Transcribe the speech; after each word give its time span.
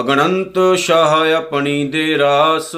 ਅਗਣੰਤ 0.00 0.58
ਸ਼ਾਹ 0.76 1.32
ਆਪਣੀ 1.34 1.88
ਦੇ 1.88 2.18
ਰਾਸ, 2.18 2.72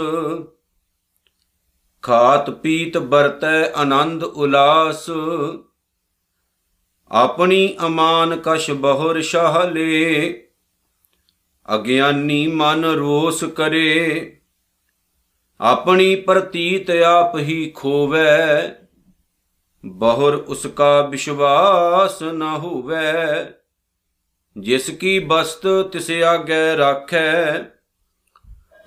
ਖਾਤ 2.02 2.50
ਪੀਤ 2.50 2.96
ਵਰਤੈ 2.96 3.72
ਆਨੰਦ 3.72 4.24
ਉਲਾਸ। 4.24 5.11
ਆਪਣੀ 7.11 7.77
ਅਮਾਨ 7.87 8.40
ਕਸ਼ 8.45 8.71
ਬਹੁਰ 8.71 9.21
ਸ਼ਾਹ 9.21 9.67
ਲੇ, 9.67 10.49
ਅਗਿਆਨੀ 11.74 12.47
ਮਨ 12.47 12.85
ਰੋਸ 12.85 13.45
ਕਰੇ। 13.45 14.42
ਆਪਣੀ 15.63 16.15
ਪ੍ਰਤੀਤ 16.16 16.91
ਆਪ 16.91 17.37
ਹੀ 17.38 17.73
ਖੋਵੈ, 17.77 18.70
ਬਹੁਰ 19.84 20.34
ਉਸਕਾ 20.48 21.00
ਵਿਸ਼ਵਾਸ 21.02 22.23
ਨ 22.23 22.42
ਹੋਵੈ। 22.42 23.45
ਜਿਸ 24.56 24.91
ਕੀ 24.91 25.19
ਬਸਤ 25.19 25.66
ਤਿਸ 25.92 26.10
ਆਗੇ 26.10 26.77
ਰਾਖੈ, 26.77 27.59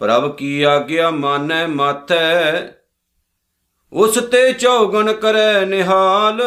ਪ੍ਰਭ 0.01 0.35
ਕੀ 0.35 0.61
ਆਗਿਆ 0.63 1.09
ਮਾਨੈ 1.11 1.65
ਮਾਥੈ। 1.67 2.61
ਉਸ 3.93 4.15
ਤੇ 4.31 4.51
ਚੌਗਣ 4.53 5.13
ਕਰੈ 5.13 5.65
ਨਿਹਾਲ, 5.65 6.41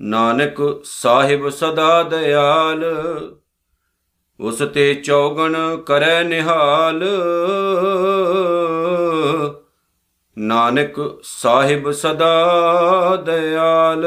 ਨਾਨਕ 0.00 0.80
ਸਾਹਿਬ 0.84 1.48
ਸਦਾ 1.48 2.02
ਦਇਆਲ। 2.02 2.84
ਉਸ 4.40 4.58
ਤੇ 4.74 4.94
ਚੌਗਣ 4.94 5.76
ਕਰੈ 5.76 6.24
ਨਿਹਾਲ। 6.24 7.04
ਨਾਨਕ 10.38 11.20
ਸਾਹਿਬ 11.22 11.90
ਸਦਾ 11.90 13.16
ਦਇਆਲ। 13.16 14.06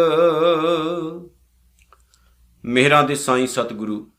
ਮਿਹਰਾਂ 2.66 3.04
ਦੇ 3.04 3.16
ਸਾਈਂ 3.16 3.48
ਸਤਿਗੁਰੂ, 3.48 4.12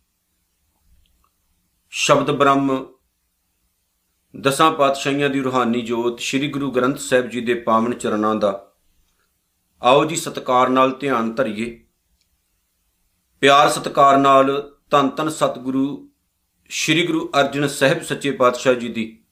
ਸ਼ਬਦ 1.91 2.31
ਬ੍ਰਹਮ, 2.31 2.87
ਦਸਾਂ 4.41 4.73
ਪਾਤਸ਼ਾਹੀਆਂ 4.73 5.31
ਦੀ 5.31 5.41
ਰੂਹਾਨੀ 5.41 5.81
ਜੋਤ 5.83 6.21
ਸ੍ਰੀ 6.21 6.49
ਗੁਰੂ 6.49 6.71
ਗ੍ਰੰਥ 6.71 6.99
ਸਾਹਿਬ 6.99 7.29
ਜੀ 7.29 7.41
ਦੇ 7.41 7.55
ਪਾਵਨ 7.55 7.95
ਚਰਨਾਂ 7.95 8.35
ਦਾ। 8.35 8.73
ਆਓ 9.83 10.05
ਜੀ 10.05 10.17
ਸਤਕਾਰ 10.17 10.69
ਨਾਲ 10.69 10.93
ਧਿਆਨ 11.01 11.35
ਧਰਿਏ। 11.35 11.85
ਪਿਆਰ 13.41 13.69
ਸਤਕਾਰ 13.69 14.17
ਨਾਲ 14.17 14.73
ਤਨ 14.93 15.09
ਤਨ 15.09 15.29
ਸਤਿਗੁਰੂ, 15.29 16.11
ਸ੍ਰੀ 16.71 17.07
ਗੁਰੂ 17.07 17.31
ਅਰਜਨ 17.41 17.69
ਸਾਹਿਬ 17.69 18.03
ਸੱਚੇ 18.03 18.31
ਪਾਤਸ਼ਾਹ 18.31 18.75
ਜੀ 18.75 18.89
ਦੀ। 18.89 19.25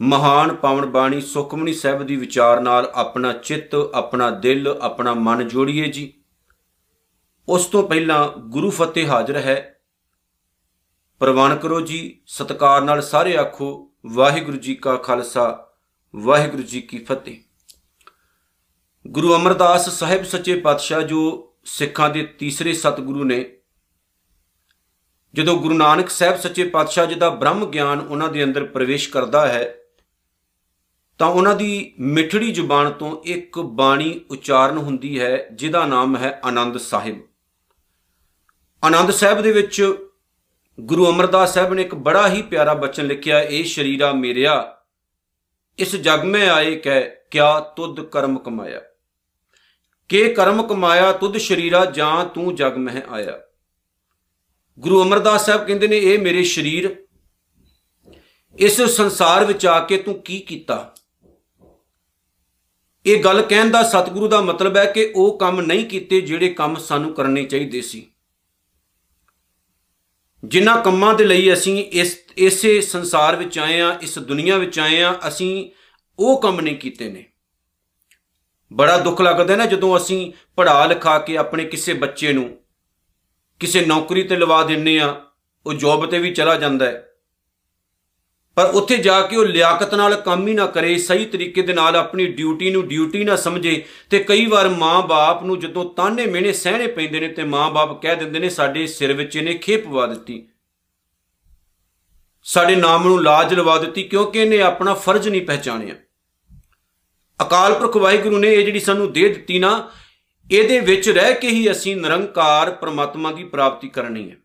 ਮਹਾਨ 0.00 0.54
ਪਾਵਨ 0.54 0.86
ਬਾਣੀ 0.86 1.20
ਸੁਖਮਨੀ 1.20 1.72
ਸਾਹਿਬ 1.72 2.02
ਦੀ 2.02 2.16
ਵਿਚਾਰ 2.16 2.60
ਨਾਲ 2.60 2.90
ਆਪਣਾ 2.94 3.32
ਚਿੱਤ, 3.32 3.74
ਆਪਣਾ 3.74 4.30
ਦਿਲ, 4.30 4.68
ਆਪਣਾ 4.80 5.14
ਮਨ 5.14 5.48
ਜੋੜੀਏ 5.48 5.88
ਜੀ। 5.88 6.14
ਉਸ 7.48 7.66
ਤੋਂ 7.66 7.88
ਪਹਿਲਾਂ 7.88 8.28
ਗੁਰੂ 8.38 8.70
ਫਤਿਹ 8.70 9.08
ਹਾਜ਼ਰ 9.08 9.36
ਹੈ। 9.36 9.80
ਪ੍ਰਵਾਨ 11.18 11.56
ਕਰੋ 11.56 11.80
ਜੀ, 11.80 12.20
ਸਤਕਾਰ 12.26 12.82
ਨਾਲ 12.82 13.02
ਸਾਰੇ 13.02 13.36
ਆਖੋ, 13.36 13.90
ਵਾਹਿਗੁਰੂ 14.06 14.56
ਜੀ 14.56 14.74
ਕਾ 14.74 14.96
ਖਾਲਸਾ, 14.96 15.68
ਵਾਹਿਗੁਰੂ 16.16 16.62
ਜੀ 16.62 16.80
ਕੀ 16.80 16.98
ਫਤਿਹ। 16.98 17.38
ਗੁਰੂ 19.06 19.34
ਅਮਰਦਾਸ 19.34 19.90
ਸਾਹਿਬ 19.90 20.24
ਸੱਚੇ 20.24 20.60
ਪਾਤਸ਼ਾਹ 20.60 21.02
ਜੋ 21.02 21.52
ਸਿੱਖਾਂ 21.64 22.10
ਦੇ 22.10 22.22
ਤੀਸਰੇ 22.22 22.72
ਸਤਿਗੁਰੂ 22.72 23.24
ਨੇ 23.24 23.54
ਜਦੋਂ 25.38 25.56
ਗੁਰੂ 25.56 25.74
ਨਾਨਕ 25.74 26.08
ਸਾਹਿਬ 26.10 26.36
ਸੱਚੇ 26.36 26.64
ਪਾਤਸ਼ਾਹ 26.64 27.06
ਜੀ 27.06 27.14
ਦਾ 27.14 27.30
ਬ੍ਰਹਮ 27.30 27.66
ਗਿਆਨ 27.66 28.00
ਉਹਨਾਂ 28.00 28.28
ਦੇ 28.28 28.44
ਅੰਦਰ 28.44 28.64
ਪ੍ਰਵੇਸ਼ 28.64 29.08
ਕਰਦਾ 29.08 29.48
ਹੈ, 29.48 29.74
ਤਾਂ 31.18 31.26
ਉਹਨਾਂ 31.26 31.54
ਦੀ 31.54 31.94
ਮਿੱਠੜੀ 32.00 32.52
ਜ਼ੁਬਾਨ 32.52 32.90
ਤੋਂ 32.90 33.22
ਇੱਕ 33.24 33.58
ਬਾਣੀ 33.58 34.20
ਉਚਾਰਨ 34.30 34.76
ਹੁੰਦੀ 34.76 35.20
ਹੈ, 35.20 35.48
ਜਿਹਦਾ 35.52 35.86
ਨਾਮ 35.86 36.16
ਹੈ 36.16 36.40
ਆਨੰਦ 36.44 36.76
ਸਾਹਿਬ। 36.76 37.16
ਆਨੰਦ 38.84 39.10
ਸਾਹਿਬ 39.10 39.40
ਦੇ 39.40 39.52
ਵਿੱਚ 39.52 39.94
ਗੁਰੂ 40.80 41.10
ਅਮਰਦਾਸ 41.10 41.54
ਸਾਹਿਬ 41.54 41.74
ਨੇ 41.74 41.82
ਇੱਕ 41.82 41.94
ਬੜਾ 41.94 42.28
ਹੀ 42.28 42.42
ਪਿਆਰਾ 42.42 42.74
ਬਚਨ 42.74 43.06
ਲਿਖਿਆ, 43.06 43.40
ਇਹ 43.40 43.64
ਸ਼ਰੀਰਾ 43.64 44.12
ਮੇਰਿਆ, 44.12 44.76
ਇਸ 45.78 45.96
ਜਗ 45.96 46.24
ਮੈਂ 46.24 46.50
ਆਏ 46.50 46.76
ਕਹਿ, 46.76 47.10
ਕਿਆ 47.30 47.60
ਤੁਧ 47.60 48.00
ਕਰਮ 48.00 48.38
ਕਮਾਇਆ? 48.38 48.80
ਕੇ 50.08 50.34
ਕਰਮ 50.34 50.62
ਕਮਾਇਆ, 50.62 51.12
ਤੁਧ 51.12 51.36
ਸ਼ਰੀਰਾ, 51.36 51.84
ਜਾਂ 51.84 52.24
ਤੂੰ 52.24 52.54
ਜਗ 52.54 52.76
ਮਹਿ 52.76 53.02
ਆਇਆ? 53.10 53.40
ਗੁਰੂ 54.78 55.02
ਅਮਰਦਾਸ 55.02 55.46
ਸਾਹਿਬ 55.46 55.66
ਕਹਿੰਦੇ 55.66 55.88
ਨੇ, 55.88 55.98
ਇਹ 55.98 56.18
ਮੇਰੇ 56.18 56.42
ਸ਼ਰੀਰ, 56.44 56.96
ਇਸ 58.58 58.80
ਸੰਸਾਰ 58.80 59.44
ਵਿੱਚ 59.44 59.66
ਆ 59.66 59.80
ਕੇ 59.80 59.96
ਤੂੰ 59.96 60.22
ਕੀ 60.22 60.38
ਕੀਤਾ? 60.40 60.94
ਇਹ 63.06 63.24
ਗੱਲ 63.24 63.42
ਕਹਿਣ 63.42 63.70
ਦਾ 63.70 63.82
ਸਤਿਗੁਰੂ 63.82 64.28
ਦਾ 64.28 64.40
ਮਤਲਬ 64.40 64.76
ਹੈ 64.76 64.84
ਕਿ 64.84 65.12
ਉਹ 65.16 65.38
ਕੰਮ 65.38 65.60
ਨਹੀਂ 65.60 65.86
ਕੀਤੇ 65.86 66.20
ਜਿਹੜੇ 66.20 66.48
ਕੰਮ 66.48 66.74
ਸਾਨੂੰ 66.74 67.14
ਕਰਨੇ 67.14 67.44
ਚਾਹੀਦੇ 67.44 67.80
ਸੀ। 67.80 68.06
ਜਿਨ੍ਹਾਂ 70.44 70.82
ਕੰਮਾਂ 70.82 71.14
ਦੇ 71.14 71.24
ਲਈ 71.24 71.52
ਅਸੀਂ 71.52 71.84
ਇਸ, 71.84 72.18
ਇਸੇ 72.36 72.80
ਸੰਸਾਰ 72.80 73.36
ਵਿੱਚ 73.36 73.58
ਆਏ 73.58 73.80
ਆ 73.80 73.98
ਇਸ 74.02 74.18
ਦੁਨੀਆ 74.18 74.56
ਵਿੱਚ 74.56 74.78
ਆਏ 74.78 75.02
ਆ 75.02 75.18
ਅਸੀਂ 75.28 75.70
ਉਹ 76.18 76.42
ਕੰਮ 76.42 76.60
ਨਹੀਂ 76.60 76.76
ਕੀਤੇ 76.76 77.08
ਨੇ। 77.08 77.24
ਬੜਾ 78.72 78.98
ਦੁੱਖ 78.98 79.20
ਲੱਗਦਾ 79.20 79.56
ਨਾ 79.56 79.66
ਜਦੋਂ 79.66 79.96
ਅਸੀਂ 79.96 80.32
ਪੜ੍ਹਾ 80.56 80.86
ਲਿਖਾ 80.86 81.18
ਕੇ 81.18 81.36
ਆਪਣੇ 81.36 81.64
ਕਿਸੇ 81.64 81.92
ਬੱਚੇ 81.94 82.32
ਨੂੰ 82.32 82.58
ਕਿਸੇ 83.60 83.84
ਨੌਕਰੀ 83.86 84.22
ਤੇ 84.22 84.36
ਲਵਾ 84.36 84.62
ਦਿੰਨੇ 84.64 84.98
ਆ, 84.98 85.20
ਉਹ 85.66 85.72
ਜੌਬ 85.72 86.06
ਤੇ 86.06 86.18
ਵੀ 86.18 86.34
ਚਲਾ 86.34 86.56
ਜਾਂਦਾ 86.56 86.86
ਹੈ। 86.86 87.04
ਪਰ 88.56 88.64
ਉੱਥੇ 88.64 88.96
ਜਾ 88.96 89.20
ਕੇ 89.20 89.36
ਉਹ 89.36 89.44
ਲਿਆਕਤ 89.44 89.94
ਨਾਲ 89.94 90.14
ਕੰਮ 90.14 90.46
ਹੀ 90.48 90.54
ਨਾ 90.54 90.66
ਕਰੇ, 90.66 90.96
ਸਹੀ 90.98 91.24
ਤਰੀਕੇ 91.24 91.62
ਦੇ 91.62 91.72
ਨਾਲ 91.72 91.96
ਆਪਣੀ 91.96 92.26
ਡਿਊਟੀ 92.26 92.70
ਨੂੰ 92.70 92.86
ਡਿਊਟੀ 92.88 93.24
ਨਾ 93.24 93.36
ਸਮਝੇ 93.36 93.84
ਤੇ 94.10 94.18
ਕਈ 94.18 94.46
ਵਾਰ 94.46 94.68
ਮਾਂ-ਬਾਪ 94.68 95.44
ਨੂੰ 95.44 95.58
ਜਦੋਂ 95.58 95.84
ਤਾਨੇ 95.94 96.26
ਮਿਹਣੇ 96.26 96.52
ਸਹਿਣੇ 96.52 96.86
ਪੈਂਦੇ 96.86 97.20
ਨੇ 97.20 97.28
ਤੇ 97.28 97.44
ਮਾਂ-ਬਾਪ 97.44 98.02
ਕਹਿ 98.02 98.16
ਦਿੰਦੇ 98.16 98.38
ਨੇ, 98.38 98.48
ਸਾਡੇ 98.48 98.86
ਸਿਰ 98.86 99.12
ਵਿੱਚ 99.12 99.36
ਇਹਨੇ 99.36 99.54
ਖੇਪ 99.54 99.84
ਪਵਾ 99.84 100.06
ਦਿੱਤੀ। 100.06 100.48
ਸਾਡੇ 102.42 102.76
ਨਾਮ 102.76 103.08
ਨੂੰ 103.08 103.22
ਲਾਜ 103.22 103.54
ਲਵਾ 103.54 103.78
ਦਿੱਤੀ 103.78 104.02
ਕਿਉਂਕਿ 104.02 104.38
ਇਹਨੇ 104.38 104.60
ਆਪਣਾ 104.60 104.94
ਫਰਜ਼ 104.94 105.28
ਨਹੀਂ 105.28 105.42
ਪਹਿਚਾਣਿਆ। 105.42 105.94
ਅਕਾਲ 107.40 107.74
ਪੁਰਖ 107.74 107.96
ਵਾਹਿਗੁਰੂ 107.96 108.38
ਨੇ 108.38 108.52
ਇਹ 108.54 108.64
ਜਿਹੜੀ 108.64 108.80
ਸਾਨੂੰ 108.80 109.12
ਦੇ 109.12 109.28
ਦਿੱਤੀ 109.28 109.58
ਨਾ 109.58 109.90
ਇਹਦੇ 110.50 110.80
ਵਿੱਚ 110.80 111.08
ਰਹਿ 111.08 111.34
ਕੇ 111.34 111.48
ਹੀ 111.48 111.70
ਅਸੀਂ 111.70 111.96
ਨਿਰੰਕਾਰ 111.96 112.70
ਪ੍ਰਮਾਤਮਾ 112.70 113.32
ਦੀ 113.32 113.44
ਪ੍ਰਾਪਤੀ 113.44 113.88
ਕਰਨੀ 113.88 114.30
ਹੈ। 114.30 114.36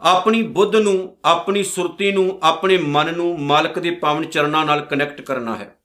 ਆਪਣੀ 0.00 0.42
ਬੁੱਧ 0.42 0.76
ਨੂੰ, 0.76 1.16
ਆਪਣੀ 1.24 1.62
ਸੁਰਤੀ 1.62 2.12
ਨੂੰ, 2.12 2.38
ਆਪਣੇ 2.42 2.78
ਮਨ 2.78 3.16
ਨੂੰ 3.16 3.40
ਮਾਲਕ 3.40 3.78
ਦੇ 3.78 3.90
ਪਾਵਨ 3.90 4.24
ਚਰਨਾਂ 4.24 4.64
ਨਾਲ 4.64 4.80
ਕਨੈਕਟ 4.80 5.20
ਕਰਨਾ 5.20 5.56
ਹੈ। 5.56 5.76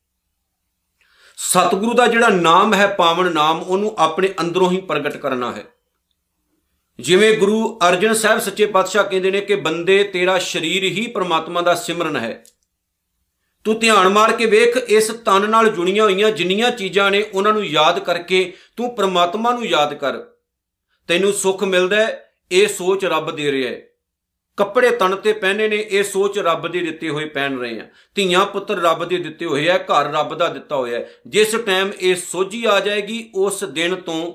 ਸਤਿਗੁਰੂ 1.38 1.94
ਦਾ 1.94 2.08
ਜਿਹੜਾ 2.08 2.28
ਨਾਮ 2.28 2.74
ਹੈ 2.74 2.88
ਪਾਵਨ 2.88 3.34
ਨਾਮ, 3.34 3.62
ਉਹਨੂੰ 3.62 3.96
ਆਪਣੇ 3.98 4.30
ਅੰਦਰੋਂ 4.42 4.72
ਹੀ 4.72 4.82
ਪ੍ਰਗਟ 4.82 5.18
ਕਰਨਾ 5.18 5.52
ਹੈ। 5.52 5.64
ਜਿਵੇਂ 7.00 7.38
ਗੁਰੂ 7.38 7.80
ਅਰਜਨ 7.90 8.14
ਸਾਹਿਬ 8.14 8.40
ਸੱਚੇ 8.40 8.66
ਪਾਤਸ਼ਾਹ 8.66 9.04
ਕਹਿੰਦੇ 9.04 9.32
ਨੇ 9.32 9.42
ਕਿ 9.42 9.56
ਬੰਦੇ 9.56 10.04
ਤੇਰਾ 10.04 10.40
ਸਰੀਰ 10.40 10.84
ਹੀ 10.84 11.08
ਪ੍ਰਮਾਤਮਾ 11.08 11.62
ਦਾ 11.62 11.76
ਸਿਮਰਨ 11.76 12.18
ਹੈ। 12.18 12.44
ਤੂੰ 13.64 13.80
ਧਿਆਨ 13.80 14.10
ਮਾਰ 14.10 14.32
ਕੇ 14.32 14.46
ਵੇਖ, 14.46 14.78
ਇਸ 14.78 15.08
ਤਨ 15.08 15.50
ਨਾਲ 15.50 15.70
ਜੁੜੀਆਂ 15.70 16.04
ਹੋਈਆਂ 16.04 16.32
ਜਿੰਨੀਆਂ 16.32 16.72
ਚੀਜ਼ਾਂ 16.72 17.12
ਨੇ, 17.12 17.26
ਉਹਨਾਂ 17.34 17.54
ਨੂੰ 17.54 17.66
ਯਾਦ 17.66 18.00
ਕਰਕੇ 18.00 18.54
ਤੂੰ 18.80 18.96
ਪ੍ਰਮਾਤਮਾ 18.96 19.52
ਨੂੰ 19.52 19.66
ਯਾਦ 19.66 19.94
ਕਰ। 19.94 20.18
ਤੈਨੂੰ 21.08 21.34
ਸੁੱਖ 21.34 21.64
ਮਿਲਦਾ 21.64 22.08
ਇਹ 22.52 22.68
ਸੋਚ 22.68 23.06
ਰੱਬ 23.06 23.32
ਦੇ 23.32 23.52
ਰਿਹਾ 23.52 23.72
ਹੈ। 23.72 23.82
ਕੱਪੜੇ 24.58 24.90
ਤਨ 24.90 25.16
ਤੇ 25.16 25.34
ਪਹਿਨੇ 25.34 25.68
ਨੇ, 25.68 25.88
ਇਹ 25.90 26.04
ਸੋਚ 26.04 26.40
ਰੱਬ 26.40 26.68
ਦੇ 26.68 26.80
ਦਿੱਤੇ 26.80 27.10
ਹੋਏ 27.10 27.26
ਪਹਿਨ 27.26 27.60
ਰਹੇ 27.60 27.80
ਆ। 27.80 27.88
ਧੀਆਂ 28.16 28.46
ਪੁੱਤਰ 28.46 28.76
ਰੱਬ 28.76 29.06
ਦੇ 29.06 29.18
ਦਿੱਤੇ 29.18 29.46
ਹੋਏ 29.46 29.70
ਆ, 29.70 29.78
ਘਰ 29.78 30.14
ਰੱਬ 30.14 30.36
ਦਾ 30.36 30.48
ਦਿੱਤਾ 30.48 30.76
ਹੋਇਆ 30.76 31.00
ਜਿਸ 31.28 31.56
ਟਾਈਮ 31.66 31.92
ਇਹ 32.00 32.16
ਸੋਝੀ 32.16 32.66
ਆ 32.66 32.80
ਜਾਏਗੀ, 32.80 33.32
ਉਸ 33.36 33.64
ਦਿਨ 33.64 33.96
ਤੋਂ 33.96 34.34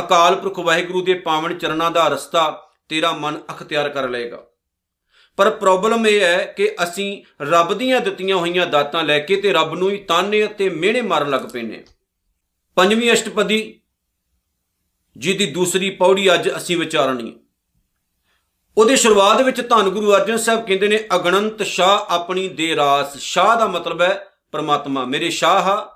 ਅਕਾਲ 0.00 0.36
ਪੁਰਖ 0.36 0.58
ਵਾਹਿਗੁਰੂ 0.58 1.02
ਦੇ 1.02 1.14
ਪਾਵਨ 1.14 1.58
ਚਰਨਾਂ 1.58 1.90
ਦਾ 1.90 2.08
ਰਸਤਾ 2.08 2.70
ਤੇਰਾ 2.88 3.12
ਮਨ 3.12 3.38
ਅਖਤਿਆਰ 3.50 3.88
ਕਰ 3.88 4.08
ਲਏਗਾ। 4.08 4.46
ਪਰ 5.36 5.50
ਪ੍ਰੋਬਲਮ 5.50 6.06
ਇਹ 6.06 6.20
ਹੈ 6.20 6.54
ਕਿ 6.56 6.76
ਅਸੀਂ 6.82 7.22
ਰੱਬ 7.42 7.74
ਦੀਆਂ 7.74 8.00
ਦਿੱਤੀਆਂ 8.00 8.36
ਹੋਈਆਂ 8.36 8.66
ਦਾਤਾਂ 8.66 9.02
ਲੈ 9.02 9.18
ਕੇ 9.18 9.36
ਤੇ 9.36 9.52
ਰੱਬ 9.52 9.74
ਨੂੰ 9.74 9.90
ਹੀ 9.90 9.96
ਤਾਨੇ 9.96 10.44
ਅਤੇ 10.44 10.68
ਮਿਹਣੇ 10.68 11.00
ਮਾਰਨ 11.00 11.30
ਲੱਗ 11.30 11.40
ਪੈਨੇ 11.40 11.84
ਪੰਜਵੀਂ 12.76 13.12
ਅਸ਼ਟਪਦੀ, 13.12 13.80
ਜਿਹਦੀ 15.16 15.46
ਦੂਸਰੀ 15.46 15.90
ਪੌੜੀ 15.90 16.34
ਅੱਜ 16.34 16.50
ਅਸੀਂ 16.56 16.76
ਵਿਚਾਰਨੀ 16.76 17.36
ਉਹਦੇ 18.78 18.96
ਸ਼ੁਰੂਆਤ 18.96 19.40
ਵਿੱਚ 19.40 19.68
ਧੰਨ 19.68 19.88
ਗੁਰੂ 19.88 20.14
ਅਰਜਨ 20.14 20.36
ਸਾਹਿਬ 20.36 20.66
ਕਹਿੰਦੇ 20.66 20.88
ਨੇ, 20.88 21.04
ਅਗਣੰਤ 21.14 21.62
ਸ਼ਾਹ 21.62 22.14
ਆਪਣੀ 22.14 22.48
ਦੇ 22.48 22.76
ਰਾਸ। 22.76 23.16
ਸ਼ਾਹ 23.16 23.56
ਦਾ 23.56 23.66
ਮਤਲਬ 23.66 24.00
ਹੈ 24.00 24.28
ਪਰਮਾਤਮਾ। 24.52 25.04
ਮੇਰੇ 25.04 25.30
ਸ਼ਾਹ, 25.30 25.86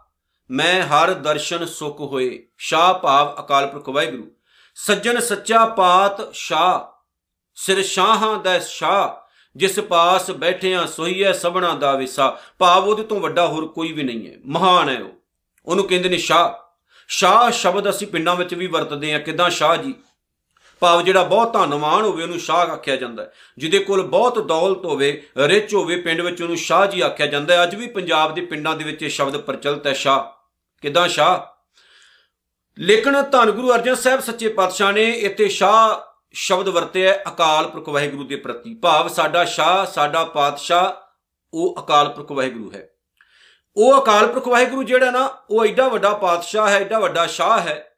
ਮੈਂ 0.50 0.82
ਹਰ 0.82 1.14
ਦਰਸ਼ਨ 1.14 1.66
ਸੁਖ 1.66 2.00
ਹੋਏ। 2.00 2.48
ਸ਼ਾਹ 2.58 2.94
ਭਾਵ 2.94 3.44
ਅਕਾਲ 3.44 3.66
ਪੁਰਖ 3.66 3.88
ਵਾਹਿਗੁਰੂ। 3.88 4.32
ਸੱਜਣ 4.74 5.20
ਸੱਚਾ 5.20 5.66
ਪਾਤ 5.66 6.34
ਸ਼ਾਹ, 6.34 7.00
ਸਿਰ 7.54 7.82
ਸ਼ਾਹਾਂ 7.82 8.38
ਦਾ 8.38 8.58
ਸ਼ਾਹ, 8.58 9.30
ਜਿਸ 9.56 9.80
ਪਾਸ 9.80 10.30
ਬੈਠਿਆਂ 10.30 10.86
ਸੋਈਐ 10.86 11.32
ਸਭਨਾ 11.32 11.74
ਦਾ 11.74 11.92
ਵਿਸਾ। 11.92 12.40
ਭਾਵ 12.58 12.84
ਉਹਦੇ 12.84 13.02
ਤੋਂ 13.02 13.20
ਵੱਡਾ 13.20 13.46
ਹੋਰ 13.46 13.66
ਕੋਈ 13.66 13.92
ਵੀ 13.92 14.02
ਨਹੀਂ 14.02 14.30
ਹੈ। 14.30 14.36
ਮਹਾਨ 14.46 14.88
ਹੈ 14.88 15.02
ਉਹ। 15.02 15.12
ਉਹਨੂੰ 15.66 15.84
ਕਹਿੰਦੇ 15.88 16.08
ਨੇ 16.08 16.16
ਸ਼ਾਹ। 16.16 16.69
ਸ਼ਾਹ 17.10 17.50
ਸ਼ਬਦ 17.50 17.90
ਅਸੀਂ 17.90 18.06
ਪਿੰਡਾਂ 18.06 18.36
ਵਿੱਚ 18.36 18.54
ਵੀ 18.54 18.66
ਵਰਤਦੇ 18.66 19.14
ਆ 19.14 19.18
ਕਿਦਾਂ 19.18 19.50
ਸ਼ਾਹ 19.50 19.76
ਜੀ? 19.76 19.94
ਭਾਵ 20.80 21.02
ਜਿਹੜਾ 21.02 21.22
ਬਹੁਤ 21.22 21.52
ਧਨਵਾਨ 21.52 22.04
ਹੋਵੇ, 22.04 22.22
ਉਹਨੂੰ 22.22 22.38
ਸ਼ਾਹ 22.38 22.56
ਆਖਿਆ 22.56 22.96
ਜਾਂਦਾ 22.96 23.22
ਹੈ। 23.22 23.32
ਜਿਹਦੇ 23.58 23.78
ਕੋਲ 23.78 24.02
ਬਹੁਤ 24.02 24.46
ਦੌਲਤ 24.46 24.84
ਹੋਵੇ 24.84 25.26
ਰਿਚ 25.36 25.74
ਹੋਵੇ, 25.74 25.96
ਪਿੰਡ 25.96 26.20
ਵਿੱਚ 26.20 26.42
ਉਹਨੂੰ 26.42 26.56
ਸ਼ਾਹ 26.56 26.86
ਜੀ 26.86 27.00
ਆਖਿਆ 27.00 27.26
ਜਾਂਦਾ 27.26 27.54
ਹੈ। 27.54 27.62
ਅੱਜ 27.62 27.74
ਵੀ 27.74 27.86
ਪੰਜਾਬ 27.86 28.34
ਦੇ 28.34 28.40
ਪਿੰਡਾਂ 28.40 28.76
ਦੇ 28.76 28.84
ਵਿੱਚ 28.84 29.02
ਇਹ 29.02 29.08
ਸ਼ਬਦ 29.08 29.36
ਪ੍ਰਚਲਿਤ 29.36 29.86
ਹੈ 29.86 29.92
ਸ਼ਾਹ। 29.92 30.24
ਕਿਦਾਂ 30.82 31.08
ਸ਼ਾਹ? 31.08 31.60
ਲੇਕਿਨ 32.78 33.22
ਧੰਨ 33.22 33.50
ਗੁਰੂ 33.50 33.74
ਅਰਜਨ 33.74 33.94
ਸਾਹਿਬ 33.94 34.20
ਸੱਚੇ 34.20 34.48
ਪਾਤਸ਼ਾਹ 34.48 34.92
ਨੇ 34.92 35.04
ਇੱਥੇ 35.04 35.48
ਸ਼ਾਹ 35.48 36.10
ਸ਼ਬਦ 36.32 36.68
ਵਰਤਿਆ 36.68 37.14
ਅਕਾਲ 37.14 37.68
ਪੁਰਖ 37.68 37.88
ਵਾਹਿਗੁਰੂ 37.88 38.24
ਦੇ 38.24 38.36
ਪ੍ਰਤੀ। 38.36 38.74
ਭਾਵ 38.74 39.08
ਸਾਡਾ 39.08 39.44
ਸ਼ਾਹ, 39.44 39.86
ਸਾਡਾ 39.86 40.24
ਪਾਤਸ਼ਾਹ, 40.24 40.92
ਉਹ 41.54 41.76
ਅਕਾਲ 41.78 42.08
ਪੁਰਖ 42.08 42.32
ਵਾਹਿਗੁਰੂ 42.32 42.72
ਹੈ। 42.74 42.89
ਉਹ 43.76 44.02
ਅਕਾਲ 44.02 44.26
ਪੁਰਖ 44.26 44.48
ਵਾਹਿਗੁਰੂ 44.48 44.82
ਜਿਹੜਾ 44.82 45.10
ਨਾ, 45.10 45.36
ਉਹ 45.50 45.66
ਐਡਾ 45.66 45.88
ਵੱਡਾ 45.88 46.14
ਪਾਤਸ਼ਾਹ 46.14 46.68
ਹੈ, 46.68 46.80
ਐਡਾ 46.80 46.98
ਵੱਡਾ 46.98 47.26
ਸ਼ਾਹ 47.26 47.60
ਹੈ। 47.60 47.96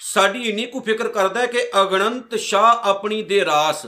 ਸਾਡੀ 0.00 0.42
ਇੰਨੀ 0.42 0.66
ਕੁ 0.66 0.80
ਫਿਕਰ 0.80 1.08
ਕਰਦਾ 1.08 1.40
ਹੈ 1.40 1.46
ਕਿ 1.46 1.70
ਅਗਣੰਤ 1.82 2.34
ਸ਼ਾਹ 2.34 2.88
ਆਪਣੀ 2.88 3.22
ਦੇ 3.22 3.44
ਰਾਸ 3.44 3.86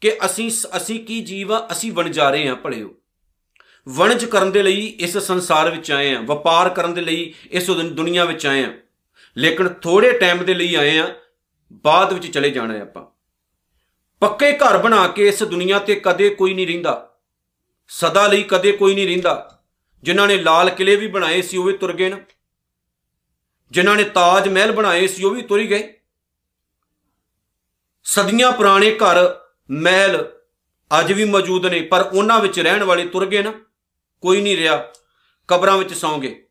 ਕਿ 0.00 0.16
ਅਸੀਂ 0.24 0.50
ਅਸੀਂ 0.76 1.04
ਕੀ 1.04 1.20
ਜੀਵ 1.20 1.52
ਆ 1.52 1.68
ਅਸੀਂ 1.72 1.92
ਵਣਜਾਰੇ 1.92 2.48
ਆ 2.48 2.54
ਭਲਿਓ। 2.54 2.94
ਵਣਜ 3.88 4.24
ਕਰਨ 4.24 4.50
ਦੇ 4.52 4.62
ਲਈ 4.62 4.86
ਇਸ 4.86 5.18
ਸੰਸਾਰ 5.18 5.70
ਵਿੱਚ 5.70 5.92
ਆਏ 5.92 6.14
ਆ 6.14 6.20
ਵਪਾਰ 6.20 6.68
ਕਰਨ 6.68 6.94
ਦੇ 6.94 7.00
ਲਈ 7.00 7.34
ਇਸ 7.50 7.70
ਦੁਨੀਆ 7.70 8.24
ਵਿੱਚ 8.24 8.46
ਆਏ 8.46 8.64
ਆ 8.64 8.72
ਲੇਕਿਨ 9.38 9.68
ਥੋੜੇ 9.68 10.12
ਟਾਈਮ 10.12 10.44
ਦੇ 10.44 10.54
ਲਈ 10.54 10.74
ਆਏ 10.74 10.98
ਆ 10.98 11.14
ਬਾਅਦ 11.72 12.12
ਵਿੱਚ 12.12 12.26
ਚਲੇ 12.26 12.50
ਜਾਣਾ 12.50 12.74
ਹੈ 12.74 12.80
ਆਪਾਂ। 12.80 13.06
ਪੱਕੇ 14.20 14.52
ਘਰ 14.52 14.78
ਬਣਾ 14.78 15.08
ਕੇ 15.08 15.28
ਇਸ 15.28 15.42
ਦੁਨੀਆ 15.42 15.78
ਤੇ 15.78 15.94
ਕਦੇ 15.94 16.30
ਕੋਈ 16.30 16.54
ਨਹੀਂ 16.54 16.66
ਰਹਿੰਦਾ। 16.66 17.14
ਸਦਾ 17.88 18.26
ਲਈ 18.26 18.42
ਕਦੇ 18.42 18.72
ਕੋਈ 18.72 18.94
ਨਹੀਂ 18.94 19.06
ਰਹਿੰਦਾ। 19.06 19.61
ਜਿਨ੍ਹਾਂ 20.02 20.28
ਨੇ 20.28 20.36
ਲਾਲ 20.36 20.70
ਕਿਲੇ 20.70 20.96
ਵੀ 20.96 21.06
ਬਣਾਏ 21.06 21.42
ਸੀ 21.42 21.56
ਉਹ 21.56 21.64
ਵੀ 21.64 21.72
ਤੁਰ 21.72 21.92
ਗਏ 21.92 22.08
ਨਾ। 22.08 22.18
ਜਿਨ੍ਹਾਂ 23.70 23.96
ਨੇ 23.96 24.04
ਤਾਜ 24.04 24.48
ਮਹਿਲ 24.48 24.72
ਬਣਾਏ 24.72 25.06
ਸੀ 25.06 25.24
ਉਹ 25.24 25.30
ਵੀ 25.30 25.42
ਤੁਰ 25.42 25.62
ਗਏ। 25.62 25.94
ਸਦੀਆਂ 28.04 28.52
ਪੁਰਾਣੇ 28.52 28.90
ਘਰ, 28.90 29.40
ਮਹਿਲ 29.70 30.24
ਅੱਜ 31.00 31.12
ਵੀ 31.12 31.24
ਮੌਜੂਦ 31.24 31.66
ਨੇ, 31.66 31.82
ਪਰ 31.82 32.10
ਉਹਨਾਂ 32.14 32.40
ਵਿੱਚ 32.40 32.60
ਰਹਿਣ 32.60 32.82
ਵਾਲੇ 32.82 33.08
ਤੁਰ 33.08 33.26
ਗਏ 33.26 33.42
ਨਾ। 33.42 33.52
ਕੋਈ 34.20 34.40
ਨਹੀਂ 34.40 34.56
ਰਿਹਾ, 34.56 34.92
ਕਬਰਾਂ 35.48 35.78
ਵਿੱਚ 35.78 35.94
ਸੌਂ 35.94 36.18
ਗਏ। 36.18 36.46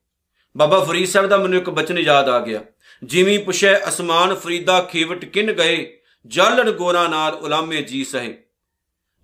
ਬਾਬਾ 0.58 0.84
ਫਰੀਦ 0.84 1.08
ਸਾਹਿਬ 1.08 1.28
ਦਾ 1.28 1.38
ਮੈਨੂੰ 1.38 1.60
ਇੱਕ 1.60 1.70
ਬਚਨ 1.70 1.98
ਯਾਦ 1.98 2.30
ਆ 2.30 2.40
ਗਿਆ। 2.40 2.64
ਜਿਵੇਂ 3.04 3.40
ਪੁਛੈ 3.40 3.90
ਅਸਮਾਨ 3.90 4.36
ਫਰੀਦਾ 4.36 4.82
ਖੇਵਟ 4.82 5.26
ਕਿਨ 5.26 5.52
ਗਏ? 5.52 6.00
ਜਲਨ 6.26 6.72
ਗੋਰਾ 6.72 7.08
ਨਾਲ 7.08 7.34
ਉਲਾਮੇ 7.34 7.82
ਜੀ 7.82 8.04
ਸਹੇ। 8.04 8.44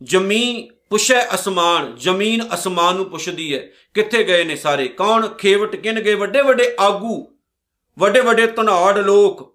ਜਮੀ 0.04 0.70
ਪੁਛੈ 0.92 1.22
ਅਸਮਾਨ, 1.36 1.96
ਜ਼ਮੀਨ 1.96 2.44
ਅਸਮਾਨ 2.54 2.96
ਨੂੰ 2.96 3.06
ਪੁੱਛਦੀ 3.06 3.54
ਹੈ। 3.54 3.60
ਕਿੱਥੇ 3.94 4.24
ਗਏ 4.24 4.44
ਨੇ 4.44 4.56
ਸਾਰੇ? 4.56 4.88
ਕੌਣ 4.88 5.28
ਖੇਵਟ 5.30 5.76
ਕਿਨ 5.76 6.00
ਗਏ? 6.00 6.14
ਵੱਡੇ 6.14 6.42
ਵੱਡੇ 6.42 6.76
ਆਗੂ, 6.80 7.26
ਵੱਡੇ 7.98 8.22
ਵੱਡੇ 8.22 8.48
ਧਨਾੜ 8.48 8.98
ਲੋਕ, 8.98 9.46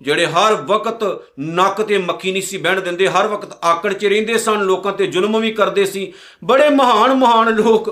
ਜਿਹੜੇ 0.00 0.26
ਹਰ 0.26 0.54
ਵਕਤ 0.62 1.04
ਨੱਕ 1.40 1.80
ਤੇ 1.82 1.98
ਮੱਖੀ 1.98 2.32
ਨਹੀਂ 2.32 2.42
ਸੀ 2.42 2.56
ਬਹਿਣ 2.56 2.80
ਦਿੰਦੇ, 2.80 3.08
ਹਰ 3.08 3.26
ਵਕਤ 3.26 3.56
ਆਕੜ 3.64 3.92
'ਚ 3.92 4.04
ਰਹਿੰਦੇ 4.04 4.38
ਸਨ, 4.38 4.62
ਲੋਕਾਂ 4.62 4.92
ਤੇ 4.92 5.06
ਜ਼ੁਲਮ 5.06 5.38
ਵੀ 5.40 5.52
ਕਰਦੇ 5.52 5.84
ਸੀ। 5.86 6.12
ਬੜੇ 6.44 6.68
ਮਹਾਨ 6.70 7.14
ਮਹਾਨ 7.14 7.54
ਲੋਕ, 7.54 7.88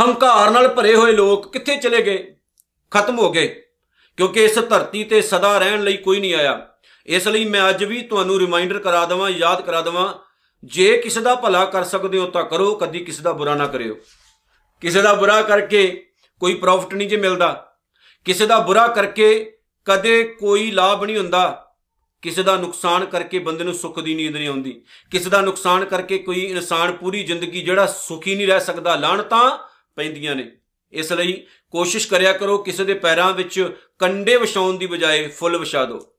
ਹੰਕਾਰ 0.00 0.50
ਨਾਲ 0.50 0.68
ਭਰੇ 0.68 0.94
ਹੋਏ 0.94 1.12
ਲੋਕ 1.12 1.52
ਕਿੱਥੇ 1.52 1.76
ਚਲੇ 1.76 2.02
ਗਏ? 2.02 2.24
ਖਤਮ 2.92 3.18
ਹੋ 3.18 3.30
ਗਏ, 3.32 3.46
ਕਿਉਂਕਿ 4.18 4.44
ਇਸ 4.44 4.58
ਧਰਤੀ 4.60 5.02
ਤੇ 5.04 5.20
ਸਦਾ 5.22 5.56
ਰਹਿਣ 5.58 5.82
ਲਈ 5.84 5.96
ਕੋਈ 5.96 6.20
ਨਹੀਂ 6.20 6.34
ਆਇਆ। 6.34 6.60
ਇਸ 7.08 7.28
ਲਈ 7.28 7.44
ਮੈਂ 7.44 7.68
ਅੱਜ 7.68 7.84
ਵੀ 7.84 8.00
ਤੁਹਾਨੂੰ 8.02 8.38
ਰਿਮਾਈਂਡਰ 8.40 8.78
ਕਰਾ 8.78 9.04
ਦਵਾਂ, 9.06 9.30
ਯਾਦ 9.30 9.60
ਕਰਾ 9.60 9.80
ਦਵਾਂ 9.80 10.12
ਜੇ 10.64 10.98
ਕਿਸੇ 10.98 11.20
ਦਾ 11.20 11.34
ਭਲਾ 11.34 11.64
ਕਰ 11.64 11.84
ਸਕਦੇ 11.84 12.18
ਹੋ 12.18 12.26
ਤਾਂ 12.26 12.44
ਕਰੋ, 12.44 12.74
ਕਦੀ 12.74 12.98
ਕਿਸੇ 12.98 13.22
ਦਾ 13.22 13.32
ਬੁਰਾ 13.32 13.54
ਨਾ 13.54 13.66
ਕਰਿਓ। 13.66 13.96
ਕਿਸੇ 14.80 15.02
ਦਾ 15.02 15.14
ਬੁਰਾ 15.14 15.42
ਕਰਕੇ 15.42 16.06
ਕੋਈ 16.40 16.54
ਪ੍ਰੋਫਿਟ 16.54 16.94
ਨਹੀਂ 16.94 17.08
ਜੇ 17.08 17.16
ਮਿਲਦਾ। 17.16 17.76
ਕਿਸੇ 18.24 18.46
ਦਾ 18.46 18.58
ਬੁਰਾ 18.58 18.86
ਕਰਕੇ 18.86 19.58
ਕਦੇ 19.84 20.24
ਕੋਈ 20.24 20.70
ਲਾਭ 20.70 21.04
ਨਹੀਂ 21.04 21.18
ਹੁੰਦਾ। 21.18 21.62
ਕਿਸੇ 22.22 22.42
ਦਾ 22.42 22.56
ਨੁਕਸਾਨ 22.56 23.04
ਕਰਕੇ 23.04 23.38
ਬੰਦੇ 23.38 23.64
ਨੂੰ 23.64 23.74
ਸੁੱਖ 23.74 24.00
ਦੀ 24.00 24.14
ਨੀਂਦ 24.14 24.34
ਨਹੀਂ 24.34 24.48
ਆਉਂਦੀ। 24.48 24.82
ਕਿਸੇ 25.10 25.30
ਦਾ 25.30 25.40
ਨੁਕਸਾਨ 25.40 25.84
ਕਰਕੇ 25.84 26.18
ਕੋਈ 26.18 26.40
ਇਨਸਾਨ 26.40 26.92
ਪੂਰੀ 26.92 27.22
ਜ਼ਿੰਦਗੀ 27.22 27.62
ਜਿਹੜਾ 27.62 27.86
ਸੁਖੀ 27.86 28.34
ਨਹੀਂ 28.34 28.46
ਰਹਿ 28.46 28.60
ਸਕਦਾ 28.60 28.96
ਲਾਣਤਾਂ 28.96 29.58
ਪੈਂਦੀਆਂ 29.96 30.34
ਨੇ। 30.34 30.52
ਇਸ 30.92 31.12
ਲਈ 31.12 31.46
ਕੋਸ਼ਿਸ਼ 31.70 32.08
ਕਰਿਆ 32.08 32.32
ਕਰੋ, 32.32 32.58
ਕਿਸੇ 32.58 32.84
ਦੇ 32.84 32.94
ਪੈਰਾਂ 32.94 33.32
ਵਿੱਚ 33.32 33.76
ਕੰਡੇ 33.98 34.36
ਵਿਛਾਉਣ 34.36 34.78
ਦੀ 34.78 34.86
ਬਜਾਏ 34.86 35.28
ਫੁੱਲ 35.28 35.58
ਵਿਛਾ 35.58 35.84
ਦਿਓ। 35.84 36.15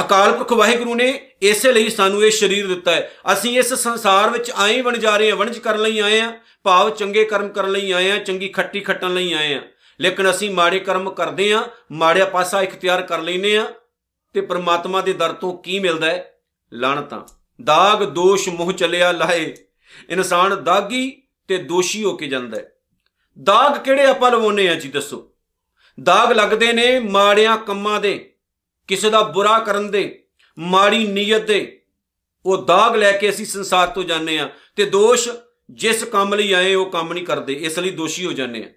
ਅਕਾਲ 0.00 0.32
ਪੁਰਖ 0.32 0.52
ਵਾਹਿਗੁਰੂ 0.52 0.94
ਨੇ 0.94 1.30
ਇਸੇ 1.42 1.72
ਲਈ 1.72 1.88
ਸਾਨੂੰ 1.88 2.24
ਇਹ 2.24 2.30
ਸਰੀਰ 2.30 2.66
ਦਿੱਤਾ 2.66 2.90
ਹੈ। 2.90 3.12
ਅਸੀਂ 3.32 3.58
ਇਸ 3.58 3.74
ਸੰਸਾਰ 3.74 4.30
ਵਿੱਚ 4.30 4.50
ਆਏ 4.50 4.82
ਬਣ 4.82 4.98
ਜਾ 4.98 5.16
ਰਹੇ 5.16 5.30
ਹਾਂ, 5.30 5.36
ਵਣਜ 5.36 5.58
ਕਰਨ 5.58 5.82
ਲਈ 5.82 5.98
ਆਏ 5.98 6.20
ਹਾਂ, 6.20 6.32
ਭਾਵ 6.62 6.90
ਚੰਗੇ 6.90 7.24
ਕਰਮ 7.24 7.48
ਕਰਨ 7.48 7.70
ਲਈ 7.70 7.90
ਆਏ 7.90 8.10
ਹਾਂ, 8.10 8.18
ਚੰਗੀ 8.18 8.48
ਖੱਟੀ 8.48 8.80
ਖੱਟਣ 8.80 9.14
ਲਈ 9.14 9.32
ਆਏ 9.32 9.54
ਹਾਂ। 9.54 9.62
ਲੇਕਿਨ 10.00 10.30
ਅਸੀਂ 10.30 10.50
ਮਾੜੇ 10.50 10.78
ਕਰਮ 10.78 11.10
ਕਰਦੇ 11.10 11.52
ਹਾਂ, 11.52 11.62
ਮਾੜਿਆ 11.92 12.24
ਪਾਸਾ 12.24 12.62
ਇਖਤਿਆਰ 12.62 13.02
ਕਰ 13.02 13.18
ਲੈਨੇ 13.18 13.56
ਆ 13.56 13.66
ਤੇ 14.34 14.40
ਪ੍ਰਮਾਤਮਾ 14.40 15.00
ਦੇ 15.00 15.12
ਦਰ 15.12 15.32
ਤੋਂ 15.32 15.58
ਕੀ 15.58 15.78
ਮਿਲਦਾ 15.78 16.06
ਹੈ? 16.06 16.40
ਲਾਣਤਾਂ 16.72 17.20
ਦਾਗ, 17.64 18.04
ਦੋਸ਼, 18.04 18.48
ਮੂੰਹ 18.48 18.72
ਚੱਲਿਆ 18.72 19.12
ਲਾਏ 19.12 19.54
ਇਨਸਾਨ 20.10 20.64
ਦਾਗੀ 20.64 21.22
ਤੇ 21.48 21.58
ਦੋਸ਼ੀ 21.58 22.04
ਹੋ 22.04 22.16
ਕੇ 22.16 22.26
ਜਾਂਦਾ 22.26 22.56
ਹੈ। 22.56 22.72
ਦਾਗ 23.42 23.84
ਕਿਹੜੇ 23.84 24.04
ਆਪਾਂ 24.04 24.30
ਲਵਾਉਨੇ 24.30 24.68
ਆ 24.68 24.74
ਜੀ 24.74 24.88
ਦੱਸੋ? 24.88 25.32
ਦਾਗ 26.02 26.32
ਲੱਗਦੇ 26.32 26.72
ਨੇ 26.72 26.98
ਮਾੜਿਆਂ 26.98 27.56
ਕੰਮਾਂ 27.56 28.00
ਦੇ। 28.00 28.34
ਕਿਸੇ 28.88 29.10
ਦਾ 29.10 29.22
ਬੁਰਾ 29.24 29.58
ਕਰਨ 29.58 29.90
ਦੇ, 29.90 30.22
ਮਾੜੀ 30.58 31.06
ਨੀਅਤ 31.06 31.42
ਦੇ, 31.42 31.80
ਉਹ 32.44 32.64
ਦਾਗ 32.64 32.96
ਲੈ 32.96 33.10
ਕੇ 33.12 33.30
ਅਸੀਂ 33.30 33.46
ਸੰਸਾਰ 33.46 33.88
ਤੋਂ 33.88 34.04
ਜਾਂਦੇ 34.04 34.38
ਆ 34.38 34.48
ਤੇ 34.76 34.84
ਦੋਸ਼ 34.86 35.28
ਜਿਸ 35.70 36.04
ਕੰਮ 36.04 36.34
ਲਈ 36.34 36.52
ਆਏ 36.52 36.74
ਉਹ 36.74 36.90
ਕੰਮ 36.90 37.12
ਨਹੀਂ 37.12 37.24
ਕਰਦੇ, 37.26 37.52
ਇਸ 37.52 37.78
ਲਈ 37.78 37.90
ਦੋਸ਼ੀ 37.92 38.26
ਹੋ 38.26 38.32
ਜਾਂਦੇ 38.32 38.64
ਆ 38.64 38.68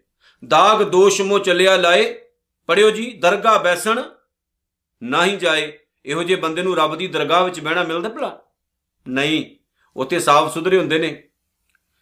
ਦਾਗ 0.43 0.81
ਦੋਸ਼ 0.83 1.21
ਮੋ 1.21 1.39
ਚੱਲਿਆ 1.39 1.75
ਲਾਏ, 1.77 2.13
ਪੜਿਓ 2.69 2.89
ਜੀ, 2.91 3.11
ਦਰਗਾਹ 3.13 3.59
ਬੈਸਣ 3.59 4.01
ਨਾ 5.01 5.25
ਹੀ 5.25 5.35
ਜਾਏ, 5.37 5.71
ਇਹੋ 6.05 6.23
ਜਿਹੇ 6.23 6.39
ਬੰਦੇ 6.39 6.63
ਨੂੰ 6.63 6.75
ਰੱਬ 6.77 6.95
ਦੀ 6.95 7.07
ਦਰਗਾਹ 7.07 7.43
ਵਿੱਚ 7.45 7.59
ਬਹਿਣਾ 7.59 7.83
ਮਿਲਦਾ 7.83 8.09
ਭਲਾ? 8.09 8.37
ਨਹੀਂ, 9.05 9.43
ਉੱਥੇ 9.95 10.19
ਸਾਫ਼ 10.19 10.53
ਸੁਧਰੇ 10.53 10.77
ਹੁੰਦੇ 10.77 10.99
ਨੇ 10.99 11.21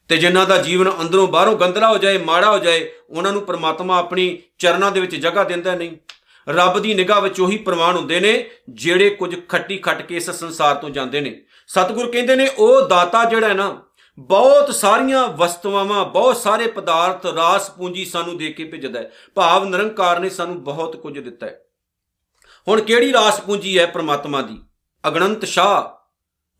ਤੇ 0.09 0.17
ਜਿਨ੍ਹਾਂ 0.17 0.45
ਦਾ 0.45 0.57
ਜੀਵਨ 0.57 0.91
ਅੰਦਰੋਂ 1.01 1.27
ਬਾਹਰੋਂ 1.27 1.57
ਗੰਦਲਾ 1.57 1.89
ਹੋ 1.89 1.97
ਜਾਏ, 1.97 2.17
ਮਾੜਾ 2.17 2.51
ਹੋ 2.51 2.59
ਜਾਏ, 2.59 2.91
ਉਹਨਾਂ 3.09 3.31
ਨੂੰ 3.33 3.41
ਪ੍ਰਮਾਤਮਾ 3.41 3.97
ਆਪਣੀ 3.97 4.41
ਚਰਨਾਂ 4.59 4.91
ਦੇ 4.91 5.00
ਵਿੱਚ 5.00 5.15
ਜਗ੍ਹਾ 5.15 5.44
ਦਿੰਦਾ 5.44 5.75
ਨਹੀਂ। 5.75 5.95
ਰੱਬ 6.50 6.80
ਦੀ 6.80 6.94
ਨਿਗਾਹ 6.94 7.22
ਵਿੱਚ 7.22 7.40
ਉਹੀ 7.40 7.57
ਪ੍ਰਮਾਣ 7.57 7.98
ਹੁੰਦੇ 7.98 8.19
ਨੇ 8.19 8.50
ਜਿਹੜੇ 8.69 9.10
ਕੁਝ 9.10 9.36
ਖੱਟੀ 9.50 9.78
ਖੱਟ 9.78 10.01
ਕੇ 10.01 10.16
ਇਸ 10.16 10.30
ਸੰਸਾਰ 10.30 10.75
ਤੋਂ 10.75 10.90
ਜਾਂਦੇ 10.90 11.22
ਨੇ। 11.22 11.44
ਸਤਿਗੁਰ 11.68 12.12
ਕਹਿੰਦੇ 12.12 12.36
ਨੇ, 12.36 12.48
ਉਹ 12.57 12.88
ਦਾਤਾ 12.88 13.25
ਜਿਹੜਾ 13.25 13.48
ਹੈ 13.48 13.54
ਨਾ, 13.54 13.84
ਬਹੁਤ 14.19 14.75
ਸਾਰੀਆਂ 14.75 15.28
ਵਸਤੂਆਂ, 15.28 16.06
ਬਹੁਤ 16.06 16.38
ਸਾਰੇ 16.38 16.68
ਪਦਾਰਥ, 16.68 17.25
ਰਾਸ 17.25 17.69
ਪੂੰਜੀ 17.69 18.06
ਸਾਨੂੰ 18.06 18.38
ਦੇ 18.38 18.51
ਕੇ 18.51 18.63
ਭੇਜਦਾ 18.63 19.00
ਹੈ। 19.00 19.12
ਭਾਵ 19.36 19.66
ਨਿਰੰਕਾਰ 19.66 20.19
ਨੇ 20.19 20.30
ਸਾਨੂੰ 20.30 20.63
ਬਹੁਤ 20.63 20.96
ਕੁਝ 20.96 21.19
ਦਿੱਤਾ 21.19 21.46
ਹੈ। 21.46 21.62
ਹੁਣ 22.68 22.81
ਕਿਹੜੀ 22.81 23.13
ਰਾਸ 23.13 23.42
ਪੂੰਜੀ 23.42 23.80
ਹੈ 23.80 23.86
ਪ੍ਰਮਾਤਮਾ 23.86 24.42
ਦੀ? 24.42 24.57
ਅਗਣੰਤ 25.07 25.45
ਸ਼ਾਹ। 25.45 26.00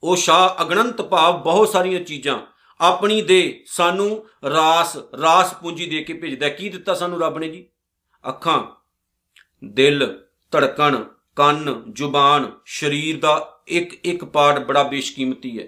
ਉਹ 0.04 0.16
ਸ਼ਾਹ 0.16 0.62
ਅਗਣੰਤ 0.62 1.02
ਭਾਵ 1.02 1.44
ਬਹੁਤ 1.44 1.70
ਸਾਰੀਆਂ 1.70 2.00
ਚੀਜ਼ਾਂ। 2.00 2.40
ਆਪਣੀ 2.82 3.22
ਦੇ 3.22 3.64
ਸਾਨੂੰ 3.68 4.28
ਰਾਸ 4.50 4.98
ਰਾਸ 5.22 5.54
ਪੂੰਜੀ 5.54 5.86
ਦੇ 5.86 6.04
ਕੇ 6.04 6.14
ਭੇਜਦਾ 6.14 6.50
ਕੀ 6.50 6.70
ਦਿੱਤਾ 6.70 6.94
ਸਾਨੂੰ 6.94 7.22
ਰੱਬ 7.22 7.38
ਨੇ 7.38 7.50
ਜੀ? 7.50 7.70
ਅੱਖਾਂ। 8.28 8.79
ਦਿਲ, 9.64 10.20
ਧੜਕਣ, 10.52 11.04
ਕੰਨ, 11.36 11.84
ਜ਼ੁਬਾਨ, 11.94 12.52
ਸਰੀਰ 12.66 13.20
ਦਾ 13.20 13.60
ਇੱਕ 13.68 13.94
ਇੱਕ 14.06 14.26
ਪਾਰਟ 14.26 14.60
ਬੜਾ 14.60 14.84
ਬੇਸ਼ਕੀਮਤੀ 14.84 15.60
ਹੈ। 15.60 15.68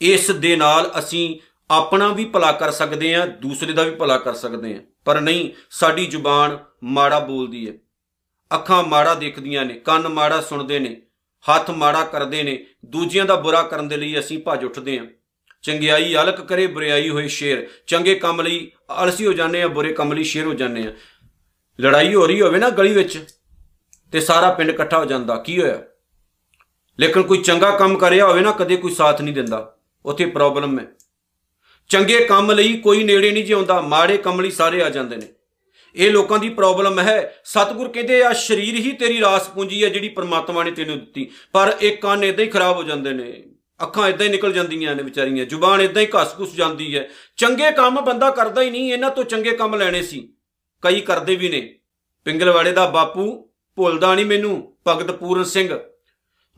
ਇਸ 0.00 0.30
ਦੇ 0.30 0.56
ਨਾਲ 0.56 0.90
ਅਸੀਂ 0.98 1.38
ਆਪਣਾ 1.70 2.08
ਵੀ 2.08 2.24
ਭਲਾ 2.24 2.52
ਕਰ 2.52 2.70
ਸਕਦੇ 2.70 3.14
ਹਾਂ, 3.14 3.26
ਦੂਸਰੇ 3.26 3.72
ਦਾ 3.72 3.82
ਵੀ 3.82 3.90
ਭਲਾ 3.90 4.18
ਕਰ 4.18 4.34
ਸਕਦੇ 4.34 4.74
ਹਾਂ। 4.74 4.82
ਪਰ 5.04 5.20
ਨਹੀਂ, 5.20 5.50
ਸਾਡੀ 5.70 6.06
ਜ਼ੁਬਾਨ 6.06 6.58
ਮਾੜਾ 6.84 7.18
ਬੋਲਦੀ 7.18 7.68
ਹੈ। 7.68 7.74
ਅੱਖਾਂ 8.54 8.84
ਮਾੜਾ 8.84 9.14
ਦੇਖਦੀਆਂ 9.14 9.64
ਨੇ, 9.64 9.74
ਕੰਨ 9.74 10.08
ਮਾੜਾ 10.08 10.40
ਸੁਣਦੇ 10.40 10.78
ਨੇ, 10.78 11.02
ਹੱਥ 11.50 11.70
ਮਾੜਾ 11.70 12.04
ਕਰਦੇ 12.04 12.42
ਨੇ, 12.42 12.66
ਦੂਜਿਆਂ 12.84 13.24
ਦਾ 13.24 13.36
ਬੁਰਾ 13.36 13.62
ਕਰਨ 13.62 13.88
ਦੇ 13.88 13.96
ਲਈ 13.96 14.18
ਅਸੀਂ 14.18 14.38
ਭੱਜ 14.38 14.64
ਉੱਠਦੇ 14.64 14.98
ਹਾਂ। 14.98 15.06
ਚੰਗਿਆਈ 15.62 16.14
ਅਲਕ 16.14 16.40
ਕਰੇ 16.40 16.66
ਬੁਰੀਾਈ 16.66 17.08
ਹੋਏ 17.08 17.28
ਸ਼ੇਰ। 17.28 17.68
ਚੰਗੇ 17.86 18.14
ਕੰਮ 18.14 18.40
ਲਈ 18.40 18.70
ਅਲਸੀ 19.04 19.26
ਹੋ 19.26 19.32
ਜਾਂਦੇ 19.32 19.62
ਆ 19.62 19.68
ਬੁਰੇ 19.68 19.92
ਕੰਮ 19.92 20.12
ਲਈ 20.12 20.24
ਸ਼ੇਰ 20.24 20.44
ਹੋ 20.44 20.54
ਜਾਂਦੇ 20.54 20.86
ਆ 20.86 20.92
ਲੜਾਈ 21.80 22.14
ਹੋ 22.14 22.26
ਰਹੀ 22.26 22.40
ਹੋਵੇ 22.40 22.58
ਨਾ 22.58 22.70
ਗਲੀ 22.70 22.92
ਵਿੱਚ, 22.92 23.24
ਤੇ 24.12 24.20
ਸਾਰਾ 24.20 24.50
ਪਿੰਡ 24.50 24.70
ਇਕੱਠਾ 24.70 24.98
ਹੋ 24.98 25.04
ਜਾਂਦਾ। 25.04 25.36
ਕੀ 25.36 25.62
ਹੋਇਆ? 25.62 25.82
ਲੇਕਿਨ 27.00 27.22
ਕੋਈ 27.22 27.38
ਚੰਗਾ 27.38 27.70
ਕੰਮ 27.70 27.98
ਕਰਿਆ 27.98 28.26
ਹੋਵੇ 28.26 28.40
ਨਾ, 28.40 28.50
ਕਦੇ 28.50 28.76
ਕੋਈ 28.76 28.94
ਸਾਥ 28.94 29.22
ਨਹੀਂ 29.22 29.34
ਦਿੰਦਾ। 29.34 29.76
ਉੱਥੇ 30.04 30.26
ਪ੍ਰੋਬਲਮ 30.26 30.78
ਹੈ। 30.78 30.86
ਚੰਗੇ 31.88 32.24
ਕੰਮ 32.24 32.52
ਲਈ 32.52 32.76
ਕੋਈ 32.76 33.04
ਨੇੜੇ 33.04 33.30
ਨਹੀਂ 33.30 33.44
ਜਿਉਂਦਾ, 33.44 33.80
ਮਾੜੇ 33.80 34.16
ਕੰਮ 34.16 34.40
ਲਈ 34.40 34.50
ਸਾਰੇ 34.50 34.82
ਆ 34.82 34.90
ਜਾਂਦੇ 34.90 35.16
ਨੇ। 35.16 35.26
ਇਹ 35.94 36.10
ਲੋਕਾਂ 36.10 36.38
ਦੀ 36.38 36.48
ਪ੍ਰੋਬਲਮ 36.48 36.98
ਹੈ। 36.98 37.40
ਸਤਿਗੁਰ 37.44 37.88
ਕਹਿੰਦੇ 37.88 38.22
ਆ, 38.22 38.32
ਸਰੀਰ 38.32 38.74
ਹੀ 38.74 38.92
ਤੇਰੀ 38.92 39.20
ਰਾਸ 39.20 39.48
ਪੂੰਜੀ 39.48 39.84
ਹੈ, 39.84 39.88
ਜਿਹੜੀ 39.88 40.08
ਪਰਮਾਤਮਾ 40.08 40.64
ਨੇ 40.64 40.70
ਤੈਨੂੰ 40.70 40.98
ਦਿੱਤੀ। 40.98 41.30
ਪਰ 41.52 41.76
ਇਹ 41.82 41.96
ਕੰਨ 41.96 42.24
ਇਦਾਂ 42.24 42.44
ਹੀ 42.44 42.50
ਖਰਾਬ 42.50 42.76
ਹੋ 42.76 42.82
ਜਾਂਦੇ 42.82 43.12
ਨੇ। 43.12 43.44
ਅੱਖਾਂ 43.82 44.08
ਇਦਾਂ 44.08 44.26
ਹੀ 44.26 44.30
ਨਿਕਲ 44.30 44.52
ਜਾਂਦੀਆਂ 44.52 44.96
ਨੇ 44.96 45.02
ਵਿਚਾਰੀਆਂ। 45.02 45.46
ਜ਼ੁਬਾਨ 45.46 45.80
ਇਦਾਂ 45.80 46.02
ਹੀ 46.02 46.06
ਘਸ-ਘੁਸ 46.06 46.54
ਜਾਂਦੀ 46.54 46.96
ਹੈ। 46.96 47.08
ਚੰਗੇ 47.36 47.72
ਕੰਮ 47.72 48.00
ਬੰਦਾ 48.00 48.30
ਕਰਦਾ 48.30 48.62
ਹੀ 48.62 48.70
ਨਹੀਂ। 48.70 48.92
ਇਹਨਾਂ 48.92 49.10
ਤੋਂ 49.10 49.24
ਚੰਗੇ 49.24 49.50
ਕੰਮ 49.50 49.74
ਲੈਣੇ 49.76 50.02
ਸੀ। 50.02 50.32
ਕਈ 50.82 51.00
ਕਰਦੇ 51.00 51.34
ਵੀ 51.34 51.48
ਨੇ। 51.48 51.78
ਪਿੰਗਲਵਾੜੇ 52.24 52.72
ਦਾ 52.72 52.86
ਬਾਪੂ 52.86 53.50
ਭੁੱਲਦਾ 53.76 54.14
ਨਹੀਂ 54.14 54.26
ਮੈਨੂੰ, 54.26 54.76
ਭਗਤ 54.86 55.10
ਪੂਰਨ 55.10 55.44
ਸਿੰਘ। 55.44 55.80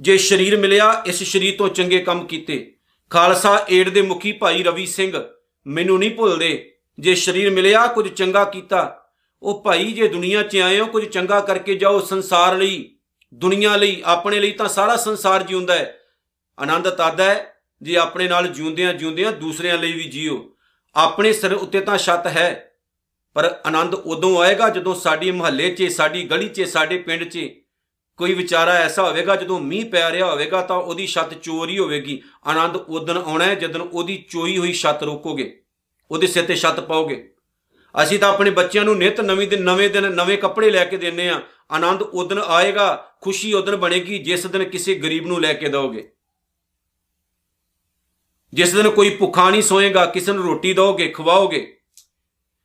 ਜੇ 0.00 0.18
ਸਰੀਰ 0.18 0.56
ਮਿਲਿਆ, 0.56 1.02
ਇਸ 1.06 1.22
ਸਰੀਰ 1.22 1.56
ਤੋਂ 1.56 1.68
ਚੰਗੇ 1.68 1.98
ਕੰਮ 1.98 2.26
ਕੀਤੇ। 2.26 2.76
ਖਾਲਸਾ 3.10 3.66
ਏਡ 3.70 3.88
ਦੇ 3.88 4.02
ਮੁਖੀ 4.02 4.32
ਭਾਈ 4.32 4.62
ਰਵੀ 4.62 4.86
ਸਿੰਘ 4.86 5.24
ਮੈਨੂੰ 5.66 5.98
ਨਹੀਂ 5.98 6.10
ਭੁੱਲਦੇ। 6.10 6.74
ਜੇ 6.98 7.14
ਸਰੀਰ 7.14 7.50
ਮਿਲਿਆ, 7.50 7.86
ਕੁਝ 7.86 8.12
ਚੰਗਾ 8.12 8.44
ਕੀਤਾ। 8.44 9.06
ਉਹ 9.42 9.62
ਭਾਈ, 9.64 9.92
ਜੇ 9.92 10.08
ਦੁਨੀਆ 10.08 10.42
'ਚ 10.42 10.56
ਆਏ 10.56 10.80
ਹੋ, 10.80 10.86
ਕੁਝ 10.86 11.08
ਚੰਗਾ 11.08 11.40
ਕਰਕੇ 11.40 11.74
ਜਾਓ 11.74 12.00
ਸੰਸਾਰ 12.00 12.56
ਲਈ। 12.56 12.96
ਦੁਨੀਆ 13.34 13.76
ਲਈ, 13.76 14.02
ਆਪਣੇ 14.04 14.40
ਲਈ 14.40 14.50
ਤਾਂ 14.50 14.68
ਸਾਰਾ 14.68 14.96
ਸੰਸਾਰ 14.96 15.42
ਜਿਉਂਦਾ 15.42 15.74
ਹੈ। 15.74 16.00
ਆਨੰਦ 16.58 16.90
ਤਦ 16.90 17.20
ਹੈ, 17.20 17.54
ਜੇ 17.82 17.96
ਆਪਣੇ 17.96 18.28
ਨਾਲ 18.28 18.46
ਜਿਉਂਦਿਆਂ 18.46 18.94
ਜਿਉਂਦਿਆਂ 18.94 19.32
ਦੂਸਰਿਆਂ 19.32 19.78
ਲਈ 19.78 19.92
ਵੀ 19.92 20.04
ਜੀਓ। 20.04 20.56
ਆਪਣੇ 20.94 21.32
ਸਿਰ 21.32 21.52
ਉੱਤੇ 21.52 21.80
ਤਾਂ 21.80 21.98
ਛੱਤ 21.98 22.26
ਹੈ। 22.26 22.69
ਪਰ 23.36 23.54
ਆਨੰਦ 23.66 23.94
ਉਦੋਂ 23.94 24.40
ਆਏਗਾ 24.42 24.68
ਜਦੋਂ 24.68 24.94
ਸਾਡੀ 24.94 25.30
ਮੁਹੱਲੇ 25.30 25.70
'ਚ, 25.70 25.90
ਸਾਡੀ 25.92 26.22
ਗਲੀ 26.24 26.48
'ਚ, 26.48 26.62
ਸਾਡੇ 26.62 26.98
ਪਿੰਡ 26.98 27.24
'ਚ 27.24 27.48
ਕੋਈ 28.18 28.34
ਵਿਚਾਰਾ 28.34 28.72
ਐਸਾ 28.74 29.02
ਹੋਵੇਗਾ 29.02 29.36
ਜਦੋਂ 29.36 29.58
ਮੀਂਹ 29.60 29.84
ਪੈ 29.90 30.10
ਰਿਹਾ 30.12 30.30
ਹੋਵੇਗਾ 30.30 30.60
ਤਾਂ 30.62 30.76
ਉਹਦੀ 30.76 31.06
ਛੱਤ 31.06 31.34
ਚੋਰੀ 31.34 31.78
ਹੋਵੇਗੀ। 31.78 32.20
ਆਨੰਦ 32.46 32.76
ਉਦੋਂ 32.76 33.14
ਆਉਣਾ 33.16 33.44
ਹੈ 33.44 33.54
ਜਦੋਂ 33.54 33.86
ਉਹਦੀ 33.86 34.16
ਚੋਈ 34.30 34.56
ਹੋਈ 34.58 34.72
ਛੱਤ 34.72 35.02
ਰੋਕੋਗੇ, 35.02 35.62
ਉਹਦੇ 36.10 36.26
ਸਿਰ 36.26 36.44
ਤੇ 36.44 36.56
ਛੱਤ 36.56 36.80
ਪਾਓਗੇ। 36.80 37.22
ਅਸੀਂ 37.94 38.18
ਤਾਂ 38.18 38.28
ਆਪਣੇ 38.28 38.50
ਬੱਚਿਆਂ 38.50 38.84
ਨੂੰ 38.84 38.96
ਨਿਤ 38.98 39.20
ਨਵੀਂ 39.20 39.48
ਦਿਨ, 39.48 39.62
ਨਵੇਂ 39.62 39.88
ਦਿਨ, 39.90 40.06
ਨਵੇਂ 40.06 40.38
ਕੱਪੜੇ 40.38 40.70
ਲੈ 40.70 40.84
ਕੇ 40.84 40.96
ਦਿੰਨੇ 40.96 41.28
ਆ 41.28 41.40
ਆਨੰਦ 41.70 42.02
ਉਦੋਂ 42.02 42.42
ਆਏਗਾ, 42.44 43.16
ਖੁਸ਼ੀ 43.20 43.52
ਉਦੋਂ 43.54 43.78
ਬਣੇਗੀ, 43.78 44.18
ਜਿਸ 44.18 44.46
ਦਿਨ 44.46 44.64
ਕਿਸੇ 44.64 44.94
ਗਰੀਬ 44.94 45.26
ਨੂੰ 45.26 45.40
ਲੈ 45.40 45.52
ਕੇ 45.52 45.68
ਦੋਗੇ 45.68 46.10
ਜਿਸ 48.52 48.72
ਦਿਨ 48.74 48.90
ਕੋਈ 48.90 49.10
ਭੁੱਖਾ 49.10 49.50
ਨਹੀਂ 49.50 49.62
ਸੋਏਗਾ, 49.62 50.04
ਕਿਸੇ 50.06 50.32
ਨੂੰ 50.32 50.44
ਰੋਟੀ 50.44 50.72
ਦੋਗੇ 50.72 51.08
ਖਵਾਓਗੇ 51.08 51.79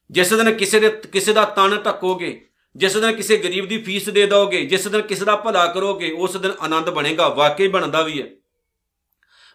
ਜਿਸ 0.09 0.33
ਦਿਨ 0.33 0.51
ਕਿਸੇ 0.51 0.79
ਦੇ 0.79 0.89
ਕਿਸੇ 1.11 1.33
ਦਾ 1.33 1.45
ਤਨ 1.45 1.75
ਢੱਕੋਗੇ 1.85 2.41
ਜਿਸ 2.75 2.97
ਦਿਨ 2.97 3.11
ਕਿਸੇ 3.11 3.37
ਗਰੀਬ 3.37 3.67
ਦੀ 3.67 3.77
ਫੀਸ 3.81 4.09
ਦੇ 4.09 4.25
ਦੋਗੇ 4.25 4.65
ਜਿਸ 4.65 4.87
ਦਿਨ 4.87 5.01
ਕਿਸੇ 5.01 5.25
ਦਾ 5.25 5.35
ਭਲਾ 5.35 5.65
ਕਰੋਗੇ, 5.65 6.11
ਉਸ 6.11 6.35
ਦਿਨ 6.37 6.51
ਆਨੰਦ 6.61 6.89
ਬਣੇਗਾ, 6.89 7.29
ਵਾਕਈ 7.29 7.67
ਬਣਦਾ 7.67 8.01
ਵੀ 8.01 8.21
ਹੈ। 8.21 8.27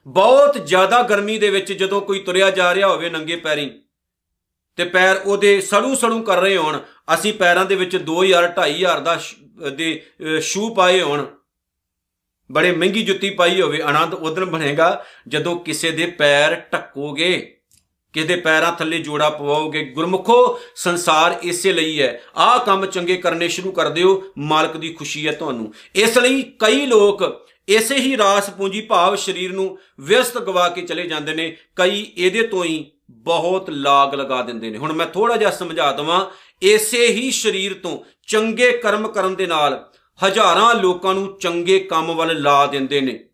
ਬਹੁਤ 0.06 0.58
ਜ਼ਿਆਦਾ 0.58 1.02
ਗਰਮੀ 1.02 1.38
ਦੇ 1.38 1.50
ਵਿੱਚ 1.50 1.72
ਜਦੋਂ 1.72 2.00
ਕੋਈ 2.00 2.18
ਤੁਰਿਆ 2.18 2.50
ਜਾ 2.50 2.74
ਰਿਹਾ 2.74 2.88
ਹੋਵੇ 2.88 3.10
ਨੰਗੇ 3.10 3.36
ਪੈਰੀਂ, 3.36 3.70
ਤੇ 4.78 4.84
ਪੈਰ 4.84 5.20
ਉਹਦੇ 5.24 5.60
ਸੜੂ 5.60 5.94
ਸੜੂ 5.94 6.22
ਕਰ 6.22 6.40
ਰਹੇ 6.40 6.56
ਹੋਣ, 6.56 6.78
ਅਸੀਂ 7.14 7.32
ਪੈਰਾਂ 7.32 7.64
ਦੇ 7.64 7.74
ਵਿੱਚ 7.74 7.96
2000 7.96 8.48
2500 8.56 9.00
ਦਾ 9.00 9.18
ਦੇ 9.70 9.88
ਸ਼ੂ 10.40 10.74
ਪਾਏ 10.74 11.00
ਹੋਣ, 11.00 11.26
ਬੜੇ 12.50 12.72
ਮਹਿੰਗੀ 12.72 13.02
ਜੁੱਤੀ 13.02 13.30
ਪਾਈ 13.30 13.60
ਹੋਵੇ, 13.60 13.80
ਆਨੰਦ 13.80 14.14
ਉਦੋਂ 14.14 14.46
ਬਣੇਗਾ 14.46 15.04
ਜਦੋਂ 15.28 15.56
ਕਿਸੇ 15.60 15.90
ਦੇ 15.90 16.06
ਪੈਰ 16.18 16.54
ਟੱਕੋਗੇ 16.70 17.59
ਕਿਸੇ 18.12 18.26
ਦੇ 18.26 18.36
ਪੈਰਾਂ 18.36 18.72
ਥੱਲੇ 18.72 18.98
ਜੋੜਾ 18.98 19.30
ਪਵਾਓਗੇ? 19.30 19.84
ਗੁਰਮੁਖੋ, 19.84 20.60
ਸੰਸਾਰ 20.76 21.38
ਇਸੇ 21.42 21.72
ਲਈ 21.72 22.02
ਹੈ। 22.02 22.22
ਆਹ 22.36 22.58
ਕੰਮ 22.58 22.86
ਚੰਗੇ 22.86 23.16
ਕਰਨੇ 23.16 23.48
ਸ਼ੁਰੂ 23.48 23.72
ਕਰ 23.72 23.88
ਦਿਓ, 23.88 24.24
ਮਾਲਕ 24.38 24.76
ਦੀ 24.76 24.92
ਖੁਸ਼ੀ 24.92 25.26
ਹੈ 25.26 25.32
ਤੁਹਾਨੂੰ। 25.32 25.74
ਇਸ 25.94 26.18
ਲਈ 26.18 26.42
ਕਈ 26.42 26.86
ਲੋਕ 26.86 27.46
ਇਸੇ 27.68 27.94
ਹੀ 27.94 28.16
ਰਾਸ 28.16 28.50
ਪੂੰਜੀ 28.50 28.80
ਭਾਵ 28.80 29.16
ਸਰੀਰ 29.16 29.52
ਨੂੰ 29.52 29.78
ਵਿਅਸਤ 30.00 30.38
ਗਵਾ 30.38 30.68
ਕੇ 30.68 30.82
ਚਲੇ 30.82 31.06
ਜਾਂਦੇ 31.06 31.34
ਨੇ। 31.34 31.56
ਕਈ 31.76 32.12
ਇਹਦੇ 32.16 32.42
ਤੋਂ 32.42 32.64
ਹੀ 32.64 32.90
ਬਹੁਤ 33.10 33.70
ਲਾਗ 33.70 34.14
ਲਗਾ 34.14 34.42
ਦਿੰਦੇ 34.42 34.70
ਨੇ। 34.70 34.78
ਹੁਣ 34.78 34.92
ਮੈਂ 34.92 35.06
ਥੋੜਾ 35.06 35.36
ਜਿਹਾ 35.36 35.50
ਸਮਝਾ 35.50 35.92
ਦਵਾਂ, 35.92 36.26
ਇਸੇ 36.62 37.06
ਹੀ 37.06 37.30
ਸਰੀਰ 37.30 37.74
ਤੋਂ 37.74 37.98
ਚੰਗੇ 38.26 38.72
ਕਰਮ 38.72 39.08
ਕਰਨ 39.08 39.34
ਦੇ 39.34 39.46
ਨਾਲ 39.46 39.90
ਹਜ਼ਾਰਾਂ 40.26 40.74
ਲੋਕਾਂ 40.74 41.14
ਨੂੰ 41.14 41.38
ਚੰਗੇ 41.38 41.78
ਕੰਮ 41.78 42.14
ਵੱਲ 42.14 42.42
ਲਾ 42.42 42.66
ਦਿੰਦੇ 42.66 43.00
ਨੇ। 43.00 43.24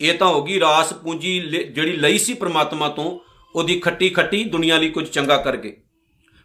ਇਹ 0.00 0.14
ਤਾਂ 0.14 0.26
ਹੋ 0.26 0.44
ਗਈ 0.44 0.60
ਰਾਸ 0.60 0.92
ਪੂੰਜੀ 0.92 1.40
ਜਿਹੜੀ 1.40 1.92
ਲਈ 1.92 2.18
ਸੀ 2.18 2.34
ਪ੍ਰਮਾਤਮਾ 2.34 2.88
ਤੋਂ 2.88 3.18
ਉਹਦੀ 3.54 3.78
ਖੱਟੀ 3.80 4.08
ਖੱਟੀ 4.10 4.42
ਦੁਨੀਆ 4.44 4.78
ਲਈ 4.78 4.88
ਕੁਝ 4.90 5.08
ਚੰਗਾ 5.08 5.36
ਕਰ 5.36 5.56
ਗਏ। 5.56 5.76